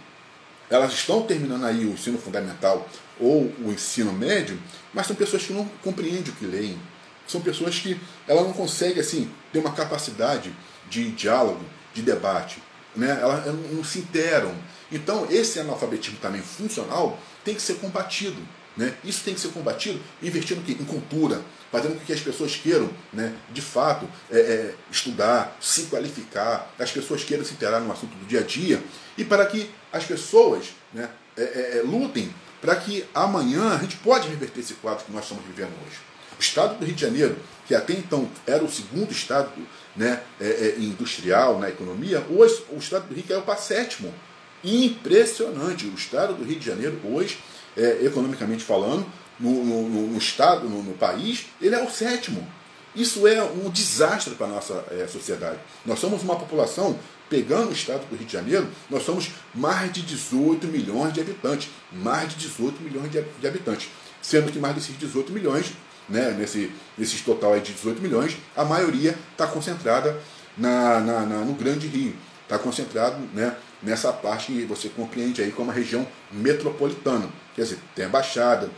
elas 0.71 0.93
estão 0.93 1.23
terminando 1.23 1.65
aí 1.65 1.85
o 1.85 1.93
ensino 1.93 2.19
fundamental 2.19 2.89
ou 3.19 3.53
o 3.65 3.73
ensino 3.73 4.13
médio, 4.13 4.59
mas 4.95 5.07
são 5.07 5.17
pessoas 5.17 5.43
que 5.43 5.53
não 5.53 5.67
compreendem 5.83 6.33
o 6.33 6.37
que 6.37 6.47
leem. 6.47 6.79
São 7.27 7.41
pessoas 7.41 7.79
que 7.79 8.01
ela 8.27 8.43
não 8.43 8.53
consegue 8.53 9.01
assim 9.01 9.31
ter 9.53 9.59
uma 9.59 9.73
capacidade 9.73 10.55
de 10.89 11.11
diálogo, 11.11 11.61
de 11.93 12.01
debate, 12.01 12.63
né? 12.97 13.19
Elas 13.21 13.45
não 13.47 13.85
se 13.85 13.99
interam. 13.99 14.55
Então 14.91 15.27
esse 15.31 15.59
analfabetismo 15.59 16.19
também 16.21 16.41
funcional 16.41 17.19
tem 17.45 17.55
que 17.55 17.61
ser 17.61 17.75
combatido. 17.75 18.41
Né? 18.79 18.95
Isso 19.03 19.25
tem 19.25 19.35
que 19.35 19.41
ser 19.41 19.49
combatido 19.49 20.01
investindo 20.23 20.63
em 20.71 20.85
cultura, 20.85 21.43
fazendo 21.71 21.99
com 21.99 22.07
que 22.07 22.13
as 22.13 22.21
pessoas 22.21 22.55
queiram, 22.55 22.89
né, 23.13 23.35
de 23.53 23.61
fato, 23.61 24.09
é, 24.31 24.39
é, 24.39 24.75
estudar, 24.89 25.59
se 25.61 25.87
qualificar, 25.87 26.73
as 26.79 26.93
pessoas 26.93 27.25
queiram 27.25 27.45
se 27.45 27.55
interar 27.55 27.81
no 27.81 27.91
assunto 27.91 28.15
do 28.15 28.25
dia 28.25 28.39
a 28.39 28.43
dia, 28.45 28.81
e 29.19 29.25
para 29.25 29.45
que 29.47 29.69
as 29.93 30.05
pessoas 30.05 30.67
né, 30.95 31.11
é, 31.37 31.43
é, 31.43 31.79
é 31.79 31.83
lutem 31.83 32.33
para 32.61 32.77
que 32.77 33.05
amanhã 33.13 33.75
a 33.75 33.79
gente 33.79 33.97
pode 33.97 34.29
reverter 34.29 34.61
esse 34.61 34.75
quadro 34.75 35.05
que 35.05 35.13
nós 35.13 35.25
estamos 35.25 35.45
vivendo 35.45 35.73
hoje. 35.85 35.99
O 36.39 36.41
estado 36.41 36.79
do 36.79 36.85
Rio 36.85 36.95
de 36.95 37.01
Janeiro, 37.01 37.37
que 37.67 37.75
até 37.75 37.95
então 37.95 38.29
era 38.47 38.63
o 38.63 38.71
segundo 38.71 39.11
estado 39.11 39.51
né, 39.97 40.23
é, 40.41 40.77
industrial 40.79 41.59
na 41.59 41.69
economia, 41.69 42.25
hoje 42.31 42.65
o 42.71 42.79
estado 42.79 43.09
do 43.09 43.15
Rio 43.15 43.25
caiu 43.25 43.43
para 43.43 43.57
sétimo. 43.57 44.15
Impressionante. 44.63 45.87
O 45.87 45.95
estado 45.95 46.35
do 46.35 46.45
Rio 46.45 46.59
de 46.59 46.67
Janeiro 46.67 47.01
hoje 47.05 47.39
é, 47.79 48.05
economicamente 48.05 48.65
falando, 48.65 49.07
no, 49.39 49.65
no, 49.65 50.07
no 50.09 50.19
Estado, 50.19 50.69
no, 50.69 50.83
no, 50.83 50.95
país, 50.95 51.47
ele 51.61 51.75
é 51.75 51.83
o 51.83 51.89
sétimo. 51.89 52.47
Isso 52.95 53.27
é 53.27 53.43
um 53.43 53.71
desastre 53.71 54.35
para 54.35 54.47
a 54.47 54.51
nossa 54.51 54.85
é, 54.91 55.07
sociedade. 55.07 55.59
Nós 55.87 56.01
somos 56.01 56.23
uma 56.23 56.37
população, 56.37 56.99
pegando 57.31 57.71
o 57.71 57.73
estado 57.73 58.05
do 58.09 58.17
Rio 58.17 58.27
de 58.27 58.33
Janeiro, 58.33 58.69
nós 58.91 59.05
somos 59.05 59.31
mais 59.55 59.93
de 59.93 60.03
18 60.03 60.67
milhões 60.67 61.13
de 61.13 61.21
habitantes. 61.21 61.71
Mais 61.93 62.29
de 62.31 62.37
18 62.37 62.83
milhões 62.83 63.11
de, 63.13 63.23
de 63.23 63.47
habitantes. 63.47 63.89
Sendo 64.21 64.51
que 64.51 64.59
mais 64.59 64.75
desses 64.75 64.99
18 64.99 65.33
milhões, 65.33 65.73
né, 66.09 66.35
nesse, 66.37 66.73
nesse 66.97 67.19
total 67.19 67.55
de 67.61 67.73
18 67.73 68.03
milhões, 68.03 68.37
a 68.57 68.65
maioria 68.65 69.17
está 69.33 69.47
concentrada 69.47 70.19
na, 70.57 71.01
na, 71.01 71.21
na, 71.21 71.37
no 71.45 71.53
Grande 71.53 71.87
Rio. 71.87 72.17
Está 72.43 72.59
concentrado 72.59 73.19
né, 73.35 73.55
nessa 73.83 74.13
parte 74.13 74.53
que 74.53 74.65
você 74.65 74.89
compreende 74.89 75.43
aí 75.43 75.53
como 75.53 75.71
a 75.71 75.75
região 75.75 76.07
metropolitana. 76.33 77.29
Quer 77.55 77.63
dizer, 77.63 77.79
tem 77.95 78.05
a 78.05 78.09
Baixada, 78.09 78.71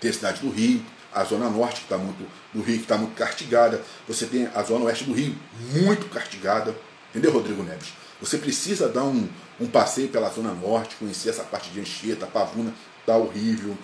tem 0.00 0.10
a 0.10 0.14
cidade 0.14 0.40
do 0.40 0.50
Rio, 0.50 0.82
a 1.12 1.24
zona 1.24 1.48
norte 1.48 1.76
que 1.76 1.82
está 1.82 1.98
muito 1.98 2.26
do 2.52 2.62
Rio 2.62 2.76
que 2.76 2.82
está 2.82 2.96
muito 2.96 3.14
castigada, 3.14 3.82
você 4.06 4.26
tem 4.26 4.48
a 4.54 4.62
zona 4.62 4.84
oeste 4.84 5.04
do 5.04 5.12
Rio 5.12 5.34
muito 5.72 6.06
castigada, 6.08 6.74
entendeu, 7.10 7.32
Rodrigo 7.32 7.62
Neves? 7.62 7.92
Você 8.20 8.36
precisa 8.38 8.88
dar 8.88 9.04
um, 9.04 9.28
um 9.58 9.66
passeio 9.66 10.08
pela 10.08 10.28
zona 10.28 10.52
norte, 10.52 10.96
conhecer 10.96 11.30
essa 11.30 11.42
parte 11.42 11.70
de 11.70 11.80
Anchieta, 11.80 12.26
Pavuna, 12.26 12.72
está 13.00 13.16
horrível. 13.16 13.76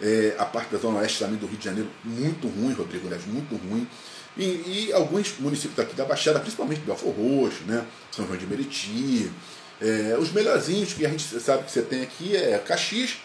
É, 0.00 0.34
a 0.38 0.44
parte 0.44 0.72
da 0.72 0.78
zona 0.78 1.00
oeste 1.00 1.18
também 1.18 1.36
do 1.36 1.46
Rio 1.46 1.58
de 1.58 1.64
Janeiro, 1.64 1.90
muito 2.04 2.48
ruim, 2.48 2.72
Rodrigo 2.72 3.08
Neves, 3.08 3.26
muito 3.26 3.56
ruim. 3.56 3.86
E, 4.36 4.86
e 4.88 4.92
alguns 4.92 5.38
municípios 5.38 5.76
daqui 5.76 5.94
da 5.94 6.04
Baixada, 6.04 6.38
principalmente 6.38 6.80
Belfor 6.80 7.12
Roxo, 7.12 7.64
né? 7.66 7.84
São 8.12 8.26
João 8.26 8.38
de 8.38 8.46
Meriti, 8.46 9.30
é, 9.80 10.16
os 10.18 10.30
melhorzinhos 10.32 10.92
que 10.92 11.06
a 11.06 11.08
gente 11.08 11.24
sabe 11.40 11.64
que 11.64 11.72
você 11.72 11.82
tem 11.82 12.02
aqui 12.02 12.36
é 12.36 12.58
Caxias, 12.58 13.16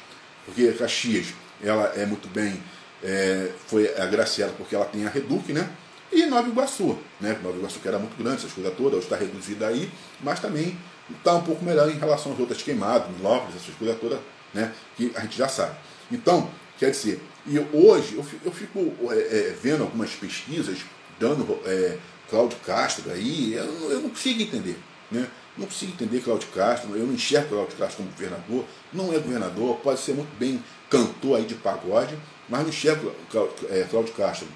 porque 0.45 0.71
Caxias 0.73 1.27
ela 1.61 1.91
é 1.95 2.05
muito 2.05 2.27
bem, 2.27 2.61
é, 3.03 3.51
foi 3.67 3.87
agraciada 3.97 4.53
porque 4.57 4.75
ela 4.75 4.85
tem 4.85 5.05
a 5.05 5.09
Reduc, 5.09 5.51
né? 5.51 5.69
E 6.11 6.25
Nova 6.25 6.47
Iguaçu, 6.47 6.97
né? 7.19 7.37
Nova 7.43 7.57
Iguaçu 7.57 7.79
que 7.79 7.87
era 7.87 7.99
muito 7.99 8.15
grande, 8.17 8.37
essas 8.37 8.53
coisas 8.53 8.73
todas, 8.75 8.93
hoje 8.93 9.05
está 9.05 9.15
reduzida 9.15 9.67
aí, 9.67 9.91
mas 10.21 10.39
também 10.39 10.77
está 11.17 11.33
um 11.33 11.43
pouco 11.43 11.63
melhor 11.63 11.89
em 11.89 11.97
relação 11.97 12.31
às 12.33 12.39
outras 12.39 12.61
queimadas, 12.61 13.07
Lopes, 13.21 13.55
essas 13.55 13.75
coisas 13.75 13.99
todas, 13.99 14.19
né? 14.53 14.71
Que 14.95 15.11
a 15.15 15.21
gente 15.21 15.37
já 15.37 15.47
sabe. 15.47 15.75
Então, 16.11 16.49
quer 16.77 16.91
dizer, 16.91 17.21
e 17.45 17.59
hoje 17.59 18.15
eu 18.15 18.23
fico, 18.23 18.45
eu 18.45 18.51
fico 18.51 18.95
é, 19.11 19.15
é, 19.15 19.55
vendo 19.61 19.83
algumas 19.83 20.11
pesquisas 20.11 20.79
dando 21.19 21.59
é, 21.65 21.97
Cláudio 22.29 22.57
Castro 22.65 23.11
aí, 23.11 23.53
eu, 23.53 23.91
eu 23.91 24.01
não 24.01 24.09
consigo 24.09 24.41
entender, 24.41 24.77
né? 25.11 25.27
Não 25.57 25.65
consigo 25.65 25.93
entender 25.93 26.21
Cláudio 26.21 26.49
Castro, 26.49 26.95
eu 26.95 27.05
não 27.05 27.13
enxergo 27.13 27.49
Cláudio 27.49 27.77
Castro 27.77 27.97
como 27.97 28.09
governador, 28.09 28.65
não 28.91 29.13
é 29.13 29.19
governador, 29.19 29.77
pode 29.77 30.01
ser 30.01 30.13
muito 30.13 30.35
bem 30.37 30.61
cantor 30.89 31.37
aí 31.37 31.45
de 31.45 31.55
pagode, 31.55 32.17
mas 32.49 32.61
não 32.61 32.69
enxergo 32.69 33.13
Cláudio 33.31 33.55
é, 33.69 34.17
Castro 34.17 34.47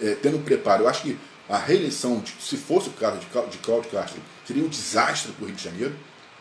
é, 0.00 0.14
tendo 0.14 0.38
preparo. 0.44 0.84
Eu 0.84 0.88
acho 0.88 1.02
que 1.02 1.18
a 1.48 1.58
reeleição, 1.58 2.20
de, 2.20 2.32
se 2.40 2.56
fosse 2.56 2.88
o 2.88 2.92
caso 2.92 3.18
de, 3.18 3.26
Cláudio 3.26 3.90
Castro, 3.90 4.20
seria 4.46 4.64
um 4.64 4.68
desastre 4.68 5.32
para 5.32 5.44
o 5.44 5.46
Rio 5.46 5.56
de 5.56 5.62
Janeiro, 5.62 5.94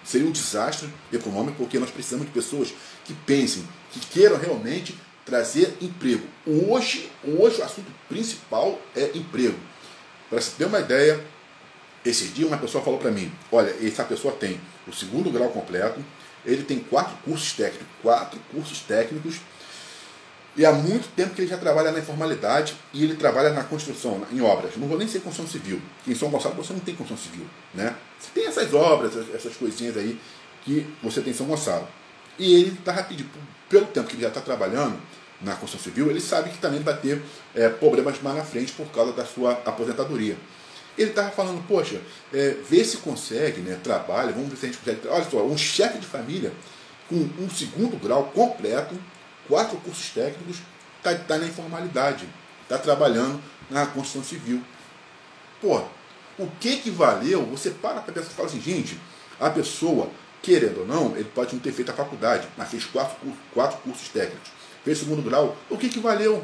seria 0.04 0.28
um 0.28 0.32
desastre 0.32 0.90
econômico, 1.12 1.58
porque 1.58 1.80
nós 1.80 1.90
precisamos 1.90 2.26
de 2.26 2.32
pessoas 2.32 2.74
que 3.04 3.14
pensem, 3.14 3.68
que 3.92 4.00
queiram 4.00 4.38
realmente 4.38 4.98
trazer 5.26 5.78
emprego. 5.82 6.26
Hoje, 6.46 7.10
hoje 7.24 7.62
o 7.62 7.64
assunto 7.64 7.92
principal 8.08 8.80
é 8.96 9.12
emprego. 9.16 9.58
Para 10.30 10.42
se 10.42 10.52
ter 10.52 10.66
uma 10.66 10.80
ideia, 10.80 11.24
esses 12.06 12.34
dias 12.34 12.48
uma 12.48 12.58
pessoa 12.58 12.84
falou 12.84 13.00
para 13.00 13.12
mim, 13.12 13.32
olha, 13.52 13.74
essa 13.86 14.04
pessoa 14.04 14.34
tem 14.34 14.60
o 14.88 14.94
segundo 14.94 15.32
grau 15.32 15.50
completo, 15.50 16.04
ele 16.46 16.64
tem 16.64 16.80
quatro 16.80 17.16
cursos 17.24 17.54
técnicos, 17.54 17.88
quatro 18.02 18.40
cursos 18.52 18.80
técnicos, 18.80 19.40
e 20.56 20.66
há 20.66 20.72
muito 20.72 21.08
tempo 21.16 21.34
que 21.34 21.42
ele 21.42 21.50
já 21.50 21.58
trabalha 21.58 21.92
na 21.92 22.00
informalidade 22.00 22.76
e 22.94 23.04
ele 23.04 23.16
trabalha 23.16 23.50
na 23.50 23.64
construção, 23.64 24.22
em 24.32 24.40
obras. 24.42 24.78
Não 24.78 24.88
vou 24.88 25.00
nem 25.00 25.08
ser 25.08 25.20
construção 25.22 25.52
civil. 25.52 25.82
Em 26.08 26.14
São 26.14 26.30
Gonçalo 26.30 26.54
você 26.54 26.74
não 26.74 26.80
tem 26.80 26.96
construção 26.96 27.32
civil. 27.32 27.48
Né? 27.74 27.96
Você 28.20 28.30
tem 28.36 28.46
essas 28.46 28.72
obras, 28.72 29.14
essas 29.34 29.56
coisinhas 29.56 29.98
aí 29.98 30.20
que 30.64 30.86
você 31.02 31.22
tem 31.22 31.32
em 31.32 31.36
São 31.36 31.48
Gonçalo. 31.48 31.88
E 32.38 32.54
ele 32.54 32.78
está 32.78 32.92
rapidinho, 32.92 33.30
pelo 33.68 33.86
tempo 33.88 34.08
que 34.08 34.16
ele 34.16 34.22
já 34.22 34.28
está 34.28 34.42
trabalhando 34.42 35.00
na 35.42 35.56
construção 35.56 35.92
civil, 35.92 36.10
ele 36.10 36.22
sabe 36.22 36.52
que 36.52 36.58
também 36.60 36.82
vai 36.82 36.98
ter 36.98 37.22
é, 37.56 37.68
problemas 37.70 38.22
mais 38.22 38.38
na 38.38 38.44
frente 38.44 38.72
por 38.74 38.86
causa 38.88 39.12
da 39.12 39.26
sua 39.26 39.54
aposentadoria. 39.66 40.38
Ele 40.98 41.10
estava 41.10 41.32
falando, 41.32 41.66
poxa, 41.68 42.00
é, 42.32 42.56
vê 42.70 42.84
se 42.84 42.98
consegue, 42.98 43.62
né, 43.62 43.80
trabalho, 43.84 44.34
vamos 44.34 44.50
ver 44.50 44.58
se 44.58 44.66
a 44.66 44.70
gente 44.70 44.78
consegue. 44.80 45.08
Olha 45.08 45.24
só, 45.24 45.44
um 45.44 45.58
chefe 45.58 45.98
de 45.98 46.06
família 46.06 46.52
com 47.10 47.16
um 47.16 47.50
segundo 47.50 47.98
grau 47.98 48.26
completo, 48.26 48.96
quatro 49.48 49.78
cursos 49.78 50.10
técnicos, 50.10 50.58
está 50.98 51.16
tá 51.16 51.38
na 51.38 51.46
informalidade, 51.46 52.28
está 52.64 52.78
trabalhando 52.78 53.42
na 53.70 53.86
construção 53.86 54.24
civil. 54.24 54.62
Pô, 55.60 55.82
o 56.38 56.48
que 56.60 56.78
que 56.78 56.90
valeu? 56.90 57.46
Você 57.48 57.72
para 57.72 58.02
para 58.02 58.14
pensar 58.14 58.32
e 58.32 58.34
fala 58.34 58.48
assim, 58.48 58.62
gente, 58.62 59.00
a 59.40 59.50
pessoa, 59.50 60.10
querendo 60.42 60.82
ou 60.82 60.88
não, 60.88 61.16
ele 61.16 61.30
pode 61.36 61.54
não 61.54 61.62
ter 61.62 61.72
feito 61.72 61.92
a 61.92 61.96
faculdade, 61.96 62.48
mas 62.58 62.70
fez 62.70 62.86
quatro, 62.86 63.16
quatro 63.54 63.78
cursos 63.80 64.10
técnicos, 64.10 64.52
fez 64.84 65.00
segundo 65.00 65.22
grau, 65.22 65.58
o 65.70 65.78
que 65.78 65.90
que 65.90 66.00
valeu? 66.00 66.44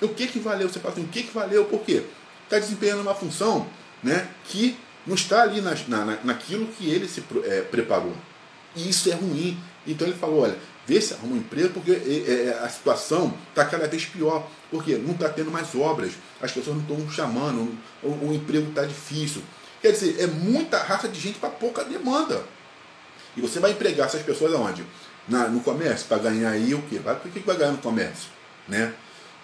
O 0.00 0.08
que 0.08 0.26
que 0.26 0.38
valeu? 0.38 0.68
Você 0.68 0.78
fala 0.78 0.92
assim, 0.92 1.04
o 1.04 1.08
que 1.08 1.22
que 1.22 1.32
valeu? 1.32 1.64
Por 1.64 1.80
quê? 1.80 2.04
Está 2.46 2.58
desempenhando 2.58 3.02
uma 3.02 3.14
função 3.14 3.66
né, 4.02 4.28
que 4.44 4.76
não 5.06 5.14
está 5.14 5.42
ali 5.42 5.60
na, 5.60 5.74
na, 5.88 6.18
naquilo 6.24 6.66
que 6.66 6.88
ele 6.88 7.06
se 7.06 7.22
é, 7.44 7.60
preparou. 7.62 8.14
E 8.74 8.88
isso 8.88 9.10
é 9.10 9.14
ruim. 9.14 9.58
Então 9.86 10.06
ele 10.06 10.16
falou, 10.16 10.42
olha, 10.42 10.56
vê 10.86 11.00
se 11.00 11.14
arruma 11.14 11.34
um 11.34 11.38
emprego, 11.38 11.74
porque 11.74 11.92
é, 11.92 12.48
é, 12.48 12.60
a 12.62 12.68
situação 12.68 13.32
está 13.50 13.64
cada 13.64 13.86
vez 13.86 14.04
pior. 14.04 14.48
Porque 14.70 14.96
não 14.96 15.12
está 15.12 15.28
tendo 15.28 15.50
mais 15.50 15.74
obras, 15.74 16.12
as 16.40 16.50
pessoas 16.50 16.76
não 16.76 16.82
estão 16.82 17.10
chamando, 17.10 17.76
o, 18.02 18.08
o 18.08 18.34
emprego 18.34 18.68
está 18.68 18.84
difícil. 18.84 19.42
Quer 19.80 19.92
dizer, 19.92 20.20
é 20.20 20.26
muita 20.26 20.82
raça 20.82 21.08
de 21.08 21.20
gente 21.20 21.38
para 21.38 21.50
pouca 21.50 21.84
demanda. 21.84 22.42
E 23.36 23.40
você 23.40 23.60
vai 23.60 23.72
empregar 23.72 24.06
essas 24.06 24.22
pessoas 24.22 24.52
aonde? 24.54 24.84
Na, 25.28 25.48
no 25.48 25.60
comércio, 25.60 26.06
para 26.06 26.18
ganhar 26.18 26.50
aí 26.50 26.74
o 26.74 26.82
quê? 26.82 26.98
Vai, 26.98 27.14
o 27.14 27.18
que 27.18 27.40
vai 27.40 27.56
ganhar 27.56 27.72
no 27.72 27.78
comércio? 27.78 28.30
Né? 28.68 28.92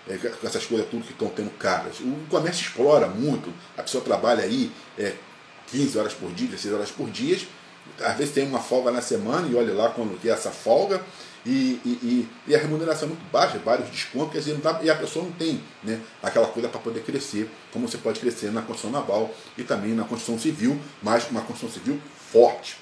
É, 0.09 0.17
com 0.17 0.47
essas 0.47 0.67
coisas 0.67 0.89
tudo 0.89 1.05
que 1.05 1.13
estão 1.13 1.29
tendo 1.29 1.51
caras. 1.59 2.01
O 2.01 2.17
comércio 2.29 2.63
explora 2.63 3.07
muito, 3.07 3.53
a 3.77 3.83
pessoa 3.83 4.03
trabalha 4.03 4.45
aí 4.45 4.71
é, 4.99 5.15
15 5.69 5.99
horas 5.99 6.15
por 6.15 6.33
dia, 6.33 6.49
16 6.49 6.75
horas 6.75 6.91
por 6.91 7.11
dia, 7.11 7.39
às 8.01 8.17
vezes 8.17 8.35
tem 8.35 8.47
uma 8.47 8.61
folga 8.61 8.91
na 8.91 9.03
semana 9.03 9.49
e 9.49 9.55
olha 9.55 9.73
lá 9.73 9.91
quando 9.91 10.19
é 10.25 10.29
essa 10.29 10.51
folga, 10.51 11.03
e, 11.45 11.81
e, 11.85 12.29
e, 12.47 12.55
a 12.55 12.59
remuneração 12.59 13.07
é 13.07 13.09
muito 13.09 13.31
baixa, 13.33 13.59
vários 13.59 13.91
descontos, 13.91 14.33
quer 14.33 14.39
dizer, 14.39 14.55
dá, 14.59 14.79
e 14.81 14.89
a 14.89 14.95
pessoa 14.95 15.25
não 15.25 15.33
tem 15.33 15.61
né, 15.83 16.01
aquela 16.23 16.47
coisa 16.47 16.69
para 16.69 16.79
poder 16.79 17.03
crescer, 17.03 17.51
como 17.73 17.89
você 17.89 17.99
pode 17.99 18.21
crescer 18.21 18.53
na 18.53 18.63
construção 18.63 18.93
naval 18.93 19.35
e 19.59 19.65
também 19.65 19.93
na 19.93 20.05
construção 20.05 20.39
civil, 20.39 20.79
mas 21.03 21.29
uma 21.31 21.41
construção 21.41 21.69
civil 21.69 22.01
forte. 22.31 22.77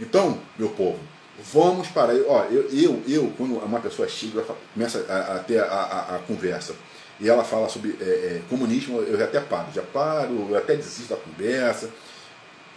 Então, 0.00 0.40
meu 0.58 0.70
povo, 0.70 0.98
Vamos 1.38 1.88
para. 1.88 2.14
Ó, 2.28 2.44
eu, 2.44 2.68
eu, 2.70 3.02
eu, 3.06 3.32
quando 3.36 3.56
uma 3.56 3.80
pessoa 3.80 4.08
chega, 4.08 4.42
começa 4.72 5.04
a, 5.08 5.36
a 5.36 5.38
ter 5.40 5.60
a, 5.60 5.64
a, 5.64 6.16
a, 6.16 6.18
conversa 6.20 6.74
e 7.20 7.28
ela 7.28 7.44
fala 7.44 7.68
sobre 7.68 7.96
é, 8.00 8.04
é, 8.04 8.42
comunismo, 8.48 9.00
eu 9.00 9.18
já 9.18 9.24
até 9.24 9.40
paro, 9.40 9.68
já 9.74 9.82
paro, 9.82 10.48
eu 10.50 10.56
até 10.56 10.76
desisto 10.76 11.14
da 11.14 11.16
conversa. 11.16 11.90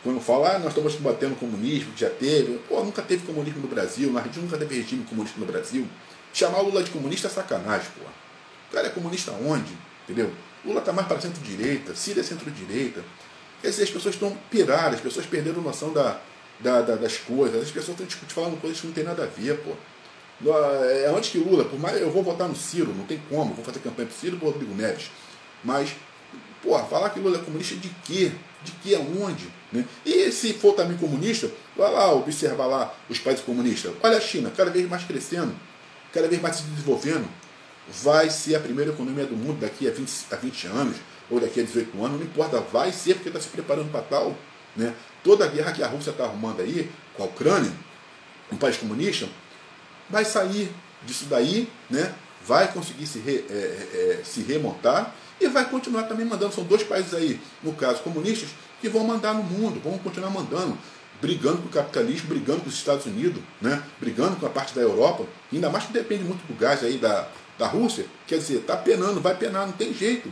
Quando 0.03 0.19
fala, 0.21 0.55
ah, 0.55 0.59
nós 0.59 0.69
estamos 0.69 0.95
combatendo 0.95 1.33
o 1.33 1.37
comunismo, 1.37 1.91
já 1.95 2.09
teve. 2.09 2.57
Pô, 2.69 2.83
nunca 2.83 3.01
teve 3.01 3.25
comunismo 3.25 3.61
no 3.61 3.67
Brasil, 3.67 4.11
na 4.11 4.21
nunca 4.21 4.57
teve 4.57 4.75
regime 4.75 5.03
comunista 5.05 5.39
no 5.39 5.45
Brasil. 5.45 5.87
Chamar 6.33 6.59
o 6.59 6.65
Lula 6.65 6.83
de 6.83 6.91
comunista 6.91 7.27
é 7.27 7.29
sacanagem, 7.29 7.87
pô. 7.97 8.05
O 8.05 8.73
cara 8.73 8.87
é 8.87 8.89
comunista 8.89 9.31
onde? 9.31 9.71
Entendeu? 10.03 10.31
Lula 10.65 10.79
está 10.79 10.91
mais 10.93 11.07
para 11.07 11.19
centro-direita, 11.19 11.95
Síria 11.95 12.21
é 12.21 12.23
centro-direita. 12.23 13.03
Quer 13.61 13.69
dizer, 13.69 13.83
as 13.83 13.89
pessoas 13.89 14.15
estão 14.15 14.37
piradas, 14.49 14.95
as 14.95 15.01
pessoas 15.01 15.25
perderam 15.25 15.61
noção 15.61 15.91
da, 15.91 16.19
da, 16.59 16.81
da, 16.81 16.95
das 16.95 17.17
coisas. 17.17 17.63
As 17.63 17.71
pessoas 17.71 17.89
estão 17.89 18.05
discutindo, 18.05 18.35
falando 18.35 18.59
coisas 18.59 18.79
que 18.79 18.87
não 18.87 18.93
tem 18.93 19.03
nada 19.03 19.23
a 19.23 19.27
ver, 19.27 19.57
pô. 19.59 19.71
É 20.41 21.11
antes 21.15 21.31
que 21.31 21.37
Lula, 21.37 21.65
por 21.65 21.79
mais 21.79 21.99
eu 21.99 22.09
vou 22.11 22.23
votar 22.23 22.47
no 22.47 22.55
Ciro, 22.55 22.93
não 22.95 23.05
tem 23.05 23.21
como, 23.29 23.53
vou 23.53 23.65
fazer 23.65 23.79
campanha 23.79 24.07
pro 24.07 24.17
Ciro 24.17 24.35
e 24.35 24.39
pro 24.39 24.49
Rodrigo 24.49 24.73
Neves. 24.73 25.11
Mas, 25.63 25.89
pô, 26.63 26.77
falar 26.85 27.09
que 27.09 27.19
Lula 27.19 27.37
é 27.37 27.41
comunista 27.41 27.75
de 27.75 27.89
quê? 28.05 28.31
De 28.63 28.71
que 28.73 28.95
aonde? 28.95 29.47
Né? 29.71 29.85
E 30.05 30.31
se 30.31 30.53
for 30.53 30.73
também 30.73 30.97
comunista, 30.97 31.51
vai 31.75 31.91
lá 31.91 32.13
observar 32.13 32.67
lá 32.67 32.95
os 33.09 33.19
países 33.19 33.43
comunistas. 33.43 33.93
Olha 34.01 34.17
a 34.17 34.21
China, 34.21 34.51
cada 34.55 34.71
vez 34.71 34.87
mais 34.87 35.03
crescendo, 35.03 35.53
cada 36.13 36.27
vez 36.27 36.41
mais 36.41 36.57
se 36.57 36.63
desenvolvendo. 36.63 37.27
Vai 38.01 38.29
ser 38.29 38.55
a 38.55 38.59
primeira 38.59 38.91
economia 38.91 39.25
do 39.25 39.35
mundo 39.35 39.59
daqui 39.59 39.87
a 39.87 39.91
20, 39.91 40.11
a 40.31 40.35
20 40.35 40.67
anos, 40.67 40.97
ou 41.29 41.39
daqui 41.39 41.59
a 41.59 41.63
18 41.63 42.03
anos, 42.03 42.19
não 42.19 42.25
importa, 42.25 42.59
vai 42.59 42.91
ser 42.91 43.15
porque 43.15 43.29
está 43.29 43.41
se 43.41 43.47
preparando 43.49 43.91
para 43.91 44.01
tal. 44.01 44.35
Né? 44.75 44.93
Toda 45.23 45.45
a 45.45 45.47
guerra 45.47 45.71
que 45.71 45.83
a 45.83 45.87
Rússia 45.87 46.11
está 46.11 46.25
arrumando 46.25 46.61
aí 46.61 46.89
com 47.15 47.23
a 47.23 47.25
Ucrânia, 47.25 47.71
um 48.51 48.57
país 48.57 48.77
comunista, 48.77 49.27
vai 50.09 50.25
sair 50.25 50.71
disso 51.05 51.25
daí, 51.25 51.69
né? 51.89 52.13
vai 52.45 52.71
conseguir 52.71 53.05
se, 53.05 53.19
re, 53.19 53.45
é, 53.49 53.53
é, 53.53 54.19
é, 54.21 54.23
se 54.23 54.41
remontar 54.41 55.13
e 55.39 55.47
vai 55.47 55.69
continuar 55.69 56.03
também 56.03 56.25
mandando. 56.25 56.53
São 56.53 56.63
dois 56.63 56.83
países 56.83 57.13
aí, 57.13 57.39
no 57.61 57.73
caso 57.73 58.01
comunistas, 58.01 58.49
que 58.81 58.89
vão 58.89 59.03
mandar 59.03 59.33
no 59.33 59.43
mundo, 59.43 59.79
vão 59.83 59.97
continuar 59.97 60.29
mandando, 60.29 60.77
brigando 61.21 61.57
com 61.57 61.67
o 61.67 61.71
capitalismo, 61.71 62.29
brigando 62.29 62.61
com 62.61 62.69
os 62.69 62.75
Estados 62.75 63.05
Unidos, 63.05 63.41
né? 63.61 63.83
brigando 63.99 64.37
com 64.37 64.45
a 64.45 64.49
parte 64.49 64.73
da 64.73 64.81
Europa, 64.81 65.25
ainda 65.51 65.69
mais 65.69 65.85
que 65.85 65.93
depende 65.93 66.23
muito 66.23 66.45
do 66.47 66.57
gás 66.57 66.83
aí 66.83 66.97
da, 66.97 67.27
da 67.57 67.67
Rússia, 67.67 68.05
quer 68.25 68.37
dizer, 68.37 68.59
está 68.59 68.77
penando, 68.77 69.19
vai 69.19 69.35
penar, 69.35 69.67
não 69.67 69.73
tem 69.73 69.93
jeito. 69.93 70.31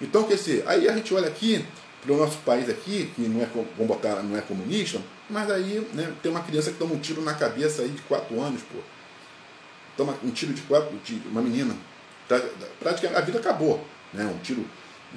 Então, 0.00 0.24
quer 0.24 0.34
dizer, 0.34 0.64
aí 0.66 0.88
a 0.88 0.94
gente 0.94 1.14
olha 1.14 1.28
aqui 1.28 1.64
para 2.02 2.12
o 2.12 2.16
nosso 2.16 2.38
país 2.38 2.68
aqui, 2.68 3.10
que 3.14 3.22
não 3.22 3.42
é, 3.42 3.46
vamos 3.46 3.86
botar, 3.86 4.22
não 4.22 4.36
é 4.36 4.40
comunista, 4.40 5.00
mas 5.28 5.50
aí 5.50 5.86
né, 5.92 6.12
tem 6.22 6.30
uma 6.30 6.42
criança 6.42 6.70
que 6.70 6.78
toma 6.78 6.94
um 6.94 7.00
tiro 7.00 7.22
na 7.22 7.34
cabeça 7.34 7.82
aí 7.82 7.88
de 7.88 8.02
4 8.02 8.40
anos, 8.40 8.62
pô 8.62 8.78
toma 9.96 10.16
um 10.22 10.30
tiro 10.30 10.52
de 10.52 10.62
quatro, 10.62 10.96
uma 11.26 11.40
menina. 11.40 11.74
Tá, 12.28 12.40
praticamente 12.78 13.20
a 13.20 13.24
vida 13.24 13.38
acabou. 13.38 13.84
Né? 14.12 14.24
Um 14.24 14.38
tiro 14.38 14.64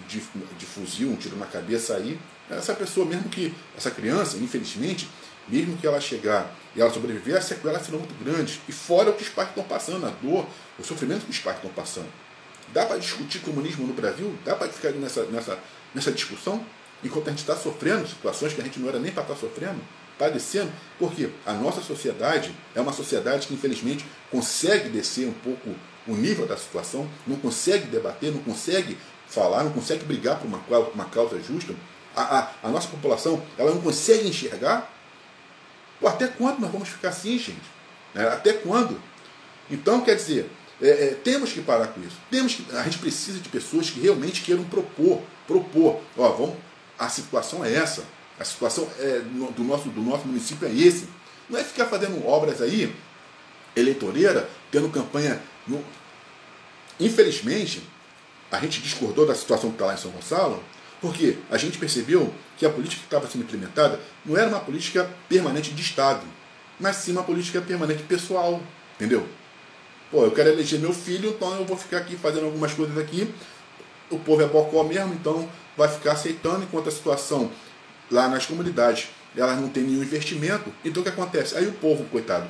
de, 0.07 0.21
de 0.57 0.65
fuzil, 0.65 1.09
um 1.09 1.15
tiro 1.15 1.37
na 1.37 1.45
cabeça 1.45 1.95
aí. 1.95 2.19
Essa 2.49 2.73
pessoa, 2.73 3.05
mesmo 3.05 3.29
que, 3.29 3.53
essa 3.77 3.91
criança, 3.91 4.37
infelizmente, 4.37 5.07
mesmo 5.47 5.77
que 5.77 5.85
ela 5.85 5.99
chegar 5.99 6.55
e 6.75 6.81
ela 6.81 6.91
sobreviver, 6.91 7.37
as 7.37 7.43
sequelas 7.43 7.83
serão 7.83 7.99
muito 7.99 8.23
grandes. 8.23 8.59
E 8.67 8.71
fora 8.71 9.11
o 9.11 9.13
que 9.13 9.23
os 9.23 9.29
pais 9.29 9.49
estão 9.49 9.63
passando, 9.63 10.05
a 10.05 10.09
dor, 10.09 10.47
o 10.79 10.83
sofrimento 10.83 11.25
que 11.25 11.31
os 11.31 11.39
pais 11.39 11.57
estão 11.57 11.71
passando. 11.71 12.09
Dá 12.73 12.85
para 12.85 12.97
discutir 12.97 13.39
comunismo 13.39 13.85
no 13.85 13.93
Brasil? 13.93 14.35
Dá 14.45 14.55
para 14.55 14.69
ficar 14.69 14.91
nessa, 14.91 15.25
nessa, 15.25 15.59
nessa 15.93 16.11
discussão? 16.11 16.63
Enquanto 17.03 17.27
a 17.27 17.29
gente 17.31 17.39
está 17.39 17.55
sofrendo 17.55 18.07
situações 18.07 18.53
que 18.53 18.61
a 18.61 18.63
gente 18.63 18.79
não 18.79 18.89
era 18.89 18.99
nem 18.99 19.11
para 19.11 19.23
estar 19.23 19.35
tá 19.35 19.39
sofrendo? 19.39 19.79
padecendo, 20.19 20.69
porque 20.99 21.29
a 21.45 21.53
nossa 21.53 21.81
sociedade 21.81 22.53
é 22.75 22.81
uma 22.81 22.91
sociedade 22.91 23.47
que, 23.47 23.53
infelizmente, 23.53 24.05
consegue 24.29 24.89
descer 24.89 25.25
um 25.25 25.33
pouco 25.33 25.73
o 26.05 26.13
nível 26.13 26.45
da 26.45 26.57
situação, 26.57 27.09
não 27.25 27.37
consegue 27.37 27.87
debater, 27.87 28.31
não 28.31 28.41
consegue 28.41 28.97
falar, 29.29 29.63
não 29.63 29.71
consegue 29.71 30.03
brigar 30.03 30.37
por 30.37 30.47
uma, 30.47 30.59
uma 30.93 31.05
causa 31.05 31.41
justa. 31.41 31.73
A, 32.13 32.39
a, 32.39 32.51
a 32.63 32.69
nossa 32.69 32.89
população 32.89 33.41
ela 33.57 33.71
não 33.73 33.81
consegue 33.81 34.27
enxergar. 34.27 34.93
Pô, 36.01 36.07
até 36.07 36.27
quando 36.27 36.59
nós 36.59 36.71
vamos 36.71 36.89
ficar 36.89 37.09
assim, 37.09 37.39
gente? 37.39 37.79
É, 38.13 38.23
até 38.23 38.53
quando? 38.53 38.99
Então, 39.71 40.01
quer 40.01 40.15
dizer, 40.15 40.49
é, 40.81 40.89
é, 40.89 41.07
temos 41.23 41.53
que 41.53 41.61
parar 41.61 41.87
com 41.87 42.01
isso. 42.01 42.17
Temos 42.29 42.55
que, 42.55 42.65
a 42.75 42.83
gente 42.83 42.97
precisa 42.97 43.39
de 43.39 43.47
pessoas 43.47 43.89
que 43.89 44.01
realmente 44.01 44.41
queiram 44.41 44.63
propor, 44.65 45.21
propor. 45.49 45.99
Ó, 46.15 46.29
vamos, 46.29 46.55
a 46.97 47.09
situação 47.09 47.65
é 47.65 47.73
essa. 47.73 48.03
A 48.39 48.45
situação 48.45 48.87
é, 48.99 49.19
do, 49.19 49.63
nosso, 49.63 49.89
do 49.89 50.01
nosso 50.01 50.27
município 50.27 50.67
é 50.67 50.71
esse. 50.71 51.09
Não 51.49 51.59
é 51.59 51.63
ficar 51.63 51.87
fazendo 51.87 52.23
obras 52.25 52.61
aí, 52.61 52.95
eleitoreira, 53.75 54.47
tendo 54.71 54.87
campanha. 54.89 55.41
No... 55.67 55.83
Infelizmente, 56.99 57.81
a 58.51 58.59
gente 58.59 58.79
discordou 58.81 59.25
da 59.25 59.33
situação 59.33 59.71
que 59.71 59.75
está 59.75 59.87
lá 59.87 59.95
em 59.95 59.97
São 59.97 60.11
Gonçalo, 60.11 60.63
porque 61.01 61.37
a 61.49 61.57
gente 61.57 61.79
percebeu 61.79 62.31
que 62.57 62.65
a 62.65 62.69
política 62.69 62.99
que 62.99 63.07
estava 63.07 63.27
sendo 63.27 63.43
implementada 63.43 63.99
não 64.23 64.37
era 64.37 64.47
uma 64.47 64.59
política 64.59 65.09
permanente 65.27 65.71
de 65.71 65.81
Estado, 65.81 66.25
mas 66.79 66.97
sim 66.97 67.11
uma 67.11 67.23
política 67.23 67.59
permanente 67.61 68.03
pessoal. 68.03 68.61
Entendeu? 68.95 69.25
Pô, 70.11 70.25
eu 70.25 70.31
quero 70.31 70.49
eleger 70.49 70.79
meu 70.79 70.93
filho, 70.93 71.29
então 71.29 71.55
eu 71.55 71.65
vou 71.65 71.77
ficar 71.77 71.97
aqui 71.97 72.15
fazendo 72.15 72.45
algumas 72.45 72.73
coisas 72.73 72.97
aqui. 72.97 73.33
O 74.09 74.19
povo 74.19 74.41
é 74.41 74.47
bocó 74.47 74.83
mesmo, 74.83 75.13
então 75.13 75.47
vai 75.77 75.87
ficar 75.87 76.13
aceitando 76.13 76.63
enquanto 76.63 76.89
a 76.89 76.91
situação 76.91 77.51
lá 78.09 78.27
nas 78.27 78.45
comunidades. 78.45 79.09
Elas 79.35 79.59
não 79.59 79.69
têm 79.69 79.83
nenhum 79.83 80.03
investimento. 80.03 80.73
Então 80.83 81.01
o 81.01 81.03
que 81.03 81.09
acontece? 81.09 81.55
Aí 81.55 81.67
o 81.67 81.73
povo, 81.73 82.03
coitado, 82.05 82.49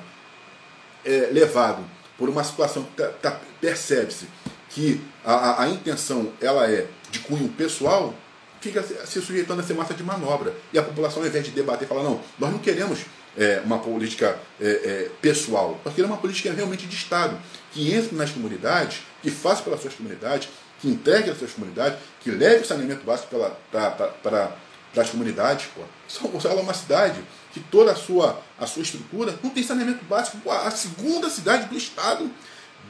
é 1.04 1.30
levado 1.32 1.84
por 2.18 2.30
uma 2.30 2.44
situação 2.44 2.84
que 2.84 3.02
tá, 3.02 3.08
tá, 3.22 3.40
percebe-se 3.62 4.28
que 4.70 5.02
a, 5.24 5.34
a, 5.34 5.64
a, 5.64 5.70
intenção 5.70 6.32
ela 6.42 6.70
é 6.70 6.88
de 7.10 7.20
cunho 7.20 7.50
pessoal, 7.50 8.14
fica 8.62 8.84
se 8.84 9.22
sujeitando 9.22 9.62
a 9.62 9.64
ser 9.64 9.74
massa 9.74 9.94
de 9.94 10.04
manobra. 10.04 10.54
E 10.72 10.78
a 10.78 10.84
população, 10.84 11.22
ao 11.22 11.28
invés 11.28 11.46
de 11.46 11.52
debater, 11.52 11.88
fala, 11.88 12.04
não, 12.04 12.22
nós 12.38 12.52
não 12.52 12.60
queremos 12.60 13.00
é, 13.38 13.62
uma 13.64 13.80
política 13.80 14.38
é, 14.60 14.68
é, 14.68 15.12
pessoal, 15.22 15.80
nós 15.84 15.94
queremos 15.94 16.16
uma 16.16 16.22
política 16.22 16.52
realmente 16.52 16.86
de 16.86 16.96
Estado, 16.96 17.38
que 17.72 17.94
entre 17.94 18.16
nas 18.16 18.32
comunidades, 18.32 19.02
que 19.22 19.32
faça 19.32 19.64
pelas 19.64 19.82
suas 19.82 19.94
comunidades, 19.94 20.50
que 20.80 20.88
entregue 20.88 21.30
às 21.30 21.38
suas 21.38 21.52
comunidades, 21.52 22.00
que 22.22 22.32
leve 22.32 22.64
o 22.64 22.66
saneamento 22.66 23.06
básico 23.06 23.36
para 23.72 24.52
para 24.92 25.02
as 25.02 25.10
comunidades. 25.10 25.68
Pô. 25.76 25.82
São 26.08 26.30
Gonçalo 26.30 26.60
é 26.60 26.64
uma 26.64 26.74
cidade 26.74 27.22
que 27.52 27.60
toda 27.60 27.92
a 27.92 27.96
sua, 27.96 28.42
a 28.58 28.66
sua 28.66 28.84
estrutura 28.84 29.38
não 29.44 29.50
tem 29.50 29.64
saneamento 29.64 30.04
básico. 30.06 30.38
Pô, 30.38 30.52
a 30.52 30.72
segunda 30.72 31.30
cidade 31.30 31.68
do 31.68 31.78
estado, 31.78 32.30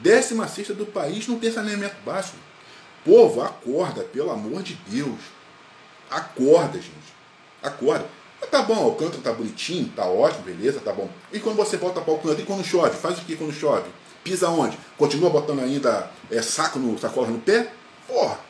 décima 0.00 0.48
sexta 0.48 0.74
do 0.74 0.86
país, 0.86 1.26
não 1.26 1.38
tem 1.38 1.52
saneamento 1.52 1.96
básico. 2.04 2.36
Povo, 3.04 3.42
acorda, 3.42 4.02
pelo 4.04 4.30
amor 4.30 4.62
de 4.62 4.74
Deus. 4.86 5.18
Acorda, 6.10 6.78
gente. 6.78 7.14
Acorda. 7.62 8.06
Mas 8.40 8.50
tá 8.50 8.62
bom, 8.62 8.88
o 8.88 8.94
canto 8.94 9.18
tá 9.18 9.32
bonitinho, 9.32 9.92
tá 9.94 10.06
ótimo, 10.06 10.44
beleza, 10.44 10.80
tá 10.80 10.92
bom. 10.92 11.08
E 11.30 11.38
quando 11.38 11.56
você 11.56 11.76
volta 11.76 12.00
para 12.00 12.12
o 12.12 12.18
canto, 12.18 12.40
e 12.40 12.44
quando 12.44 12.64
chove? 12.64 12.96
Faz 12.96 13.18
o 13.18 13.22
que 13.22 13.36
quando 13.36 13.52
chove? 13.52 13.88
Pisa 14.24 14.48
onde? 14.48 14.78
Continua 14.96 15.30
botando 15.30 15.60
ainda 15.60 16.10
é, 16.30 16.40
saco 16.42 16.78
no, 16.78 16.98
sacola 16.98 17.28
no 17.28 17.38
pé? 17.38 17.70
Porra, 18.10 18.40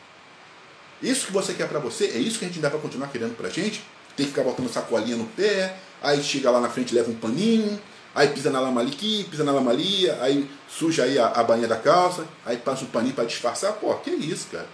isso 1.03 1.27
que 1.27 1.33
você 1.33 1.53
quer 1.53 1.69
para 1.69 1.79
você, 1.79 2.07
é 2.07 2.19
isso 2.19 2.39
que 2.39 2.47
a 2.47 2.49
gente 2.49 2.61
dá 2.61 2.71
para 2.71 2.79
continuar 2.79 3.09
querendo 3.09 3.37
pra 3.37 3.51
gente? 3.51 3.85
Tem 4.17 4.25
que 4.25 4.33
ficar 4.33 4.43
botando 4.43 4.73
sacolinha 4.73 5.17
no 5.17 5.27
pé, 5.27 5.77
aí 6.03 6.23
chega 6.23 6.51
lá 6.51 6.61
na 6.61 6.71
frente 6.71 6.95
leva 6.95 7.11
um 7.11 7.15
paninho, 7.15 7.79
aí 8.15 8.29
pisa 8.29 8.51
na 8.51 8.59
lama 8.59 8.83
aqui, 8.83 9.27
pisa 9.31 9.45
na 9.45 9.53
lama 9.53 9.71
ali, 9.71 10.11
aí 10.13 10.51
suja 10.67 11.05
aí 11.05 11.19
a, 11.19 11.27
a 11.27 11.45
bainha 11.45 11.69
da 11.69 11.77
calça, 11.77 12.27
aí 12.45 12.57
passa 12.57 12.85
um 12.85 12.89
paninho 12.89 13.15
para 13.15 13.25
disfarçar. 13.25 13.75
Pô, 13.75 13.95
que 13.97 14.11
isso, 14.11 14.49
cara? 14.51 14.67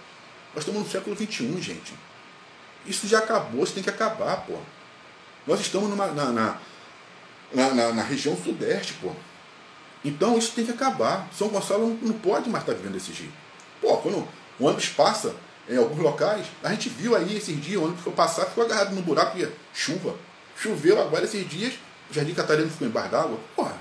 Nós 0.55 0.63
estamos 0.63 0.81
no 0.81 0.89
século 0.89 1.15
XXI, 1.15 1.61
gente. 1.61 1.93
Isso 2.85 3.07
já 3.07 3.19
acabou, 3.19 3.63
isso 3.63 3.73
tem 3.73 3.83
que 3.83 3.89
acabar, 3.89 4.37
pô. 4.45 4.53
Nós 5.45 5.59
estamos 5.59 5.89
numa, 5.89 6.07
na, 6.07 6.31
na, 6.31 6.59
na, 7.53 7.93
na 7.93 8.03
região 8.03 8.37
sudeste, 8.37 8.93
pô. 9.01 9.11
Então 10.03 10.37
isso 10.37 10.53
tem 10.53 10.65
que 10.65 10.71
acabar. 10.71 11.27
São 11.37 11.49
Gonçalo 11.49 11.87
não, 11.87 12.09
não 12.09 12.13
pode 12.19 12.49
mais 12.49 12.63
estar 12.63 12.73
vivendo 12.73 12.93
desse 12.93 13.11
jeito. 13.11 13.33
Pô, 13.81 13.97
quando 13.97 14.27
o 14.59 14.65
ônibus 14.65 14.89
passa 14.89 15.35
em 15.69 15.77
alguns 15.77 15.99
locais. 15.99 16.45
A 16.63 16.71
gente 16.71 16.89
viu 16.89 17.15
aí 17.15 17.37
esses 17.37 17.59
dias, 17.61 17.81
o 17.81 17.85
ônibus 17.85 18.03
foi 18.03 18.13
passar, 18.13 18.45
ficou 18.45 18.63
agarrado 18.63 18.95
no 18.95 19.01
buraco 19.01 19.37
e 19.37 19.47
chuva. 19.73 20.15
Choveu 20.55 21.01
agora 21.01 21.25
esses 21.25 21.47
dias, 21.47 21.73
o 22.09 22.13
Jardim 22.13 22.33
Catarina 22.33 22.69
ficou 22.69 22.87
embaixo 22.87 23.09
d'água. 23.09 23.37
Porra, 23.55 23.77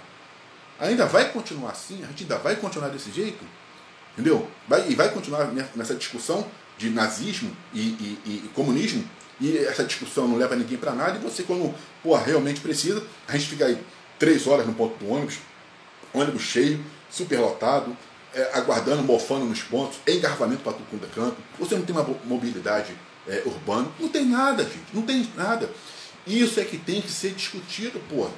ainda 0.79 1.07
vai 1.07 1.31
continuar 1.31 1.71
assim? 1.71 2.03
A 2.05 2.07
gente 2.07 2.25
ainda 2.25 2.39
vai 2.39 2.57
continuar 2.57 2.89
desse 2.89 3.11
jeito? 3.11 3.45
Entendeu? 4.13 4.49
Vai, 4.67 4.89
e 4.89 4.95
vai 4.95 5.11
continuar 5.11 5.47
nessa 5.75 5.95
discussão 5.95 6.47
de 6.79 6.91
nazismo 6.91 7.55
e, 7.73 7.81
e, 7.81 8.43
e 8.45 8.51
comunismo, 8.55 9.05
e 9.41 9.57
essa 9.59 9.85
discussão 9.85 10.29
não 10.29 10.37
leva 10.37 10.57
ninguém 10.57 10.79
para 10.79 10.93
nada, 10.93 11.19
e 11.19 11.21
você, 11.21 11.43
quando 11.43 11.75
porra, 12.03 12.23
realmente 12.23 12.61
precisa, 12.61 13.03
a 13.29 13.33
gente 13.33 13.49
fica 13.49 13.67
aí 13.67 13.79
três 14.19 14.47
horas 14.47 14.67
no 14.67 14.75
ponto 14.75 14.97
do 15.03 15.11
ônibus, 15.11 15.39
ônibus 16.13 16.43
cheio, 16.43 16.83
super 17.11 17.39
lotado, 17.39 17.97
é, 18.37 18.51
aguardando, 18.53 19.03
mofando 19.03 19.47
nos 19.47 19.63
pontos, 19.63 19.99
engarrafamento 20.07 20.63
para 20.63 20.75
tudo 20.75 20.87
quanto 20.91 21.07
é 21.07 21.33
você 21.59 21.75
não 21.75 21.87
tem 21.87 21.97
uma 21.97 22.07
mobilidade 22.25 22.95
é, 23.27 23.43
urbana, 23.47 23.89
não 23.99 24.11
tem 24.11 24.27
nada, 24.27 24.63
gente, 24.63 24.85
não 24.93 25.03
tem 25.03 25.27
nada. 25.35 25.71
Isso 26.27 26.61
é 26.61 26.65
que 26.65 26.77
tem 26.77 27.01
que 27.01 27.11
ser 27.11 27.31
discutido, 27.31 27.99
porra. 28.11 28.31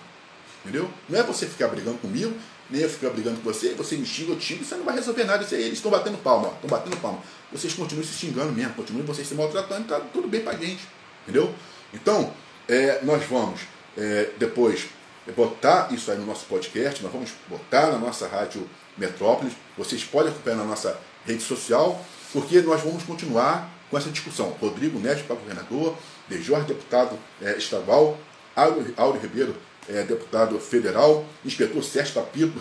Entendeu? 0.62 0.88
Não 1.08 1.18
é 1.18 1.22
você 1.24 1.46
ficar 1.46 1.66
brigando 1.66 1.98
comigo, 1.98 2.32
nem 2.70 2.82
eu 2.82 2.88
ficar 2.88 3.10
brigando 3.10 3.40
com 3.40 3.42
você, 3.42 3.74
você 3.74 3.96
me 3.96 4.06
xinga, 4.06 4.32
eu 4.32 4.40
xingo, 4.40 4.64
você 4.64 4.76
não 4.76 4.84
vai 4.84 4.94
resolver 4.94 5.24
nada. 5.24 5.42
Isso 5.42 5.54
aí, 5.54 5.62
eles 5.62 5.78
estão 5.78 5.90
batendo 5.90 6.18
palma, 6.18 6.52
estão 6.54 6.70
batendo 6.70 6.96
palma. 6.98 7.20
Vocês 7.50 7.74
continuam 7.74 8.06
se 8.06 8.12
xingando 8.12 8.52
mesmo, 8.52 8.74
continuem 8.74 9.04
vocês 9.04 9.26
se 9.26 9.34
maltratando, 9.34 9.88
tá 9.88 9.98
tudo 10.12 10.28
bem 10.28 10.42
pra 10.42 10.54
gente. 10.54 10.86
Entendeu? 11.22 11.52
Então, 11.92 12.32
é, 12.68 13.00
nós 13.02 13.24
vamos 13.24 13.62
é, 13.96 14.30
depois 14.38 14.86
botar 15.34 15.88
isso 15.92 16.10
aí 16.10 16.18
no 16.18 16.26
nosso 16.26 16.46
podcast, 16.46 17.02
nós 17.02 17.12
vamos 17.12 17.30
botar 17.48 17.88
na 17.88 17.98
nossa 17.98 18.28
rádio 18.28 18.68
Metrópolis. 18.98 19.54
Vocês 19.76 20.04
podem 20.04 20.32
acompanhar 20.32 20.56
na 20.56 20.64
nossa 20.64 20.98
rede 21.24 21.42
social, 21.42 22.04
porque 22.32 22.60
nós 22.60 22.82
vamos 22.82 23.02
continuar 23.04 23.70
com 23.90 23.96
essa 23.96 24.10
discussão. 24.10 24.50
Rodrigo 24.60 24.98
Neto 24.98 25.24
para 25.24 25.36
governador, 25.36 25.96
De 26.28 26.42
Jorge, 26.42 26.66
deputado 26.66 27.18
é, 27.40 27.56
estadual, 27.56 28.18
Áureo 28.54 29.20
Ribeiro, 29.20 29.56
é, 29.88 30.02
deputado 30.02 30.58
federal, 30.58 31.24
inspetor 31.44 31.82
Sérgio 31.82 32.14
Papito. 32.14 32.60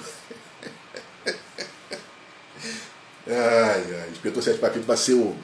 ai, 3.28 4.02
ai, 4.02 4.10
inspetor 4.12 4.42
Sérgio 4.42 4.62
Papito 4.62 4.86
vai 4.86 4.96
ser 4.96 5.14
o, 5.14 5.36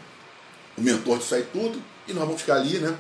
o 0.78 0.82
mentor 0.82 1.18
disso 1.18 1.36
aí 1.36 1.46
tudo, 1.52 1.82
e 2.08 2.14
nós 2.14 2.24
vamos 2.26 2.42
ficar 2.42 2.56
ali, 2.56 2.80
né? 2.80 2.98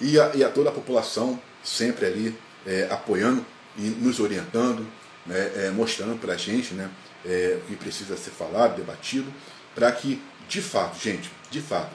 E 0.00 0.18
a, 0.18 0.32
e 0.34 0.42
a 0.42 0.48
toda 0.50 0.70
a 0.70 0.72
população 0.72 1.40
sempre 1.62 2.06
ali 2.06 2.36
é, 2.66 2.88
apoiando 2.90 3.44
e 3.76 3.82
nos 3.82 4.18
orientando, 4.20 4.86
né, 5.26 5.70
mostrando 5.74 6.18
para 6.18 6.34
a 6.34 6.36
gente 6.36 6.74
né, 6.74 6.90
é, 7.24 7.58
o 7.62 7.66
que 7.66 7.76
precisa 7.76 8.16
ser 8.16 8.30
falado, 8.30 8.76
debatido, 8.76 9.32
para 9.74 9.90
que, 9.92 10.22
de 10.48 10.60
fato, 10.60 10.98
gente, 10.98 11.30
de 11.50 11.60
fato, 11.60 11.94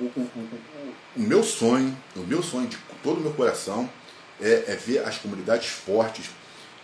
o, 0.00 0.04
o, 0.04 0.20
o, 0.20 0.60
o, 1.16 1.20
meu 1.20 1.42
sonho, 1.42 1.96
o 2.16 2.20
meu 2.20 2.42
sonho 2.42 2.66
de 2.66 2.76
todo 3.02 3.18
o 3.18 3.20
meu 3.20 3.32
coração 3.32 3.88
é, 4.40 4.64
é 4.68 4.76
ver 4.76 5.06
as 5.06 5.18
comunidades 5.18 5.68
fortes, 5.68 6.30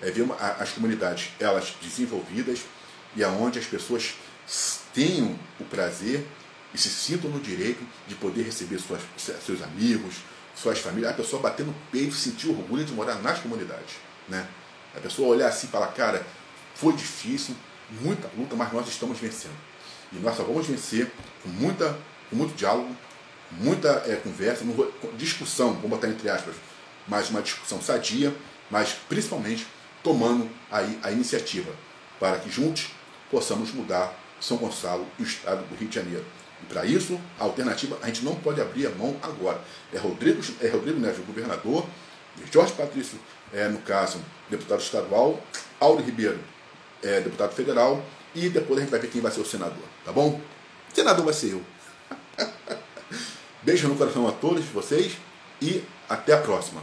é 0.01 0.11
ver 0.11 0.23
uma, 0.23 0.37
as 0.37 0.71
comunidades 0.71 1.31
elas 1.41 1.75
desenvolvidas 1.81 2.61
e 3.17 3.25
aonde 3.25 3.59
as 3.59 3.65
pessoas 3.65 4.15
tenham 4.95 5.39
o 5.59 5.65
prazer 5.65 6.27
e 6.73 6.79
se 6.79 6.89
sintam 6.89 7.31
no 7.31 7.41
direito 7.41 7.85
de 8.07 8.15
poder 8.15 8.43
receber 8.43 8.79
suas, 8.79 9.01
seus 9.17 9.63
amigos, 9.63 10.17
suas 10.55 10.79
famílias, 10.79 11.13
a 11.13 11.15
pessoa 11.15 11.41
bater 11.41 11.65
no 11.65 11.75
peito, 11.91 12.15
sentir 12.15 12.49
orgulho 12.49 12.85
de 12.85 12.93
morar 12.93 13.17
nas 13.17 13.39
comunidades. 13.39 13.97
Né? 14.29 14.47
A 14.95 15.01
pessoa 15.01 15.29
olhar 15.29 15.49
assim 15.49 15.67
e 15.67 15.71
falar, 15.71 15.89
cara, 15.89 16.27
foi 16.75 16.93
difícil, 16.93 17.55
muita 17.91 18.29
luta, 18.37 18.55
mas 18.57 18.73
nós 18.73 18.89
estamos 18.89 19.19
vencendo. 19.19 19.57
E 20.13 20.17
nós 20.17 20.37
só 20.37 20.43
vamos 20.43 20.67
vencer 20.67 21.11
com, 21.43 21.49
muita, 21.49 21.97
com 22.31 22.37
muito 22.37 22.55
diálogo, 22.55 22.95
muita 23.53 24.03
é, 24.07 24.17
conversa, 24.17 24.65
discussão, 25.17 25.75
vamos 25.75 25.91
botar 25.91 26.09
entre 26.09 26.29
aspas, 26.29 26.55
mas 27.07 27.31
uma 27.31 27.43
discussão 27.43 27.81
sadia, 27.81 28.35
mas 28.71 28.95
principalmente 29.09 29.67
tomando 30.03 30.49
aí 30.71 30.99
a 31.03 31.11
iniciativa 31.11 31.73
para 32.21 32.39
que 32.39 32.51
juntos 32.51 32.89
possamos 33.31 33.73
mudar 33.73 34.15
São 34.41 34.57
Gonçalo 34.57 35.07
e 35.19 35.23
o 35.23 35.27
estado 35.27 35.67
do 35.67 35.75
Rio 35.75 35.89
de 35.89 35.95
Janeiro. 35.95 36.25
E 36.63 36.67
para 36.67 36.85
isso, 36.85 37.21
a 37.39 37.45
alternativa, 37.45 37.99
a 38.03 38.07
gente 38.07 38.25
não 38.25 38.35
pode 38.35 38.61
abrir 38.61 38.87
a 38.87 38.91
mão 38.91 39.17
agora. 39.23 39.61
É 39.93 39.99
Rodrigo, 39.99 40.43
é 40.61 40.69
Rodrigo 40.69 40.99
Neves, 40.99 41.19
o 41.19 41.23
governador, 41.23 41.87
Jorge 42.53 42.73
Patrício, 42.73 43.19
é, 43.53 43.69
no 43.69 43.79
caso, 43.79 44.21
deputado 44.51 44.81
estadual, 44.81 45.43
Auro 45.81 46.03
Ribeiro, 46.03 46.39
é, 47.03 47.21
deputado 47.21 47.55
federal, 47.55 48.03
e 48.35 48.49
depois 48.49 48.79
a 48.79 48.83
gente 48.83 48.91
vai 48.91 49.01
ver 49.01 49.09
quem 49.09 49.21
vai 49.21 49.33
ser 49.33 49.41
o 49.41 49.47
senador, 49.47 49.85
tá 50.05 50.13
bom? 50.13 50.41
O 50.91 50.95
senador 50.95 51.25
vai 51.25 51.35
ser 51.35 51.53
eu. 51.53 51.63
Beijo 53.63 53.89
no 53.89 53.97
coração 53.97 54.27
a 54.29 54.33
todos 54.33 54.65
vocês 54.67 55.17
e 55.61 55.83
até 56.09 56.33
a 56.33 56.39
próxima. 56.39 56.83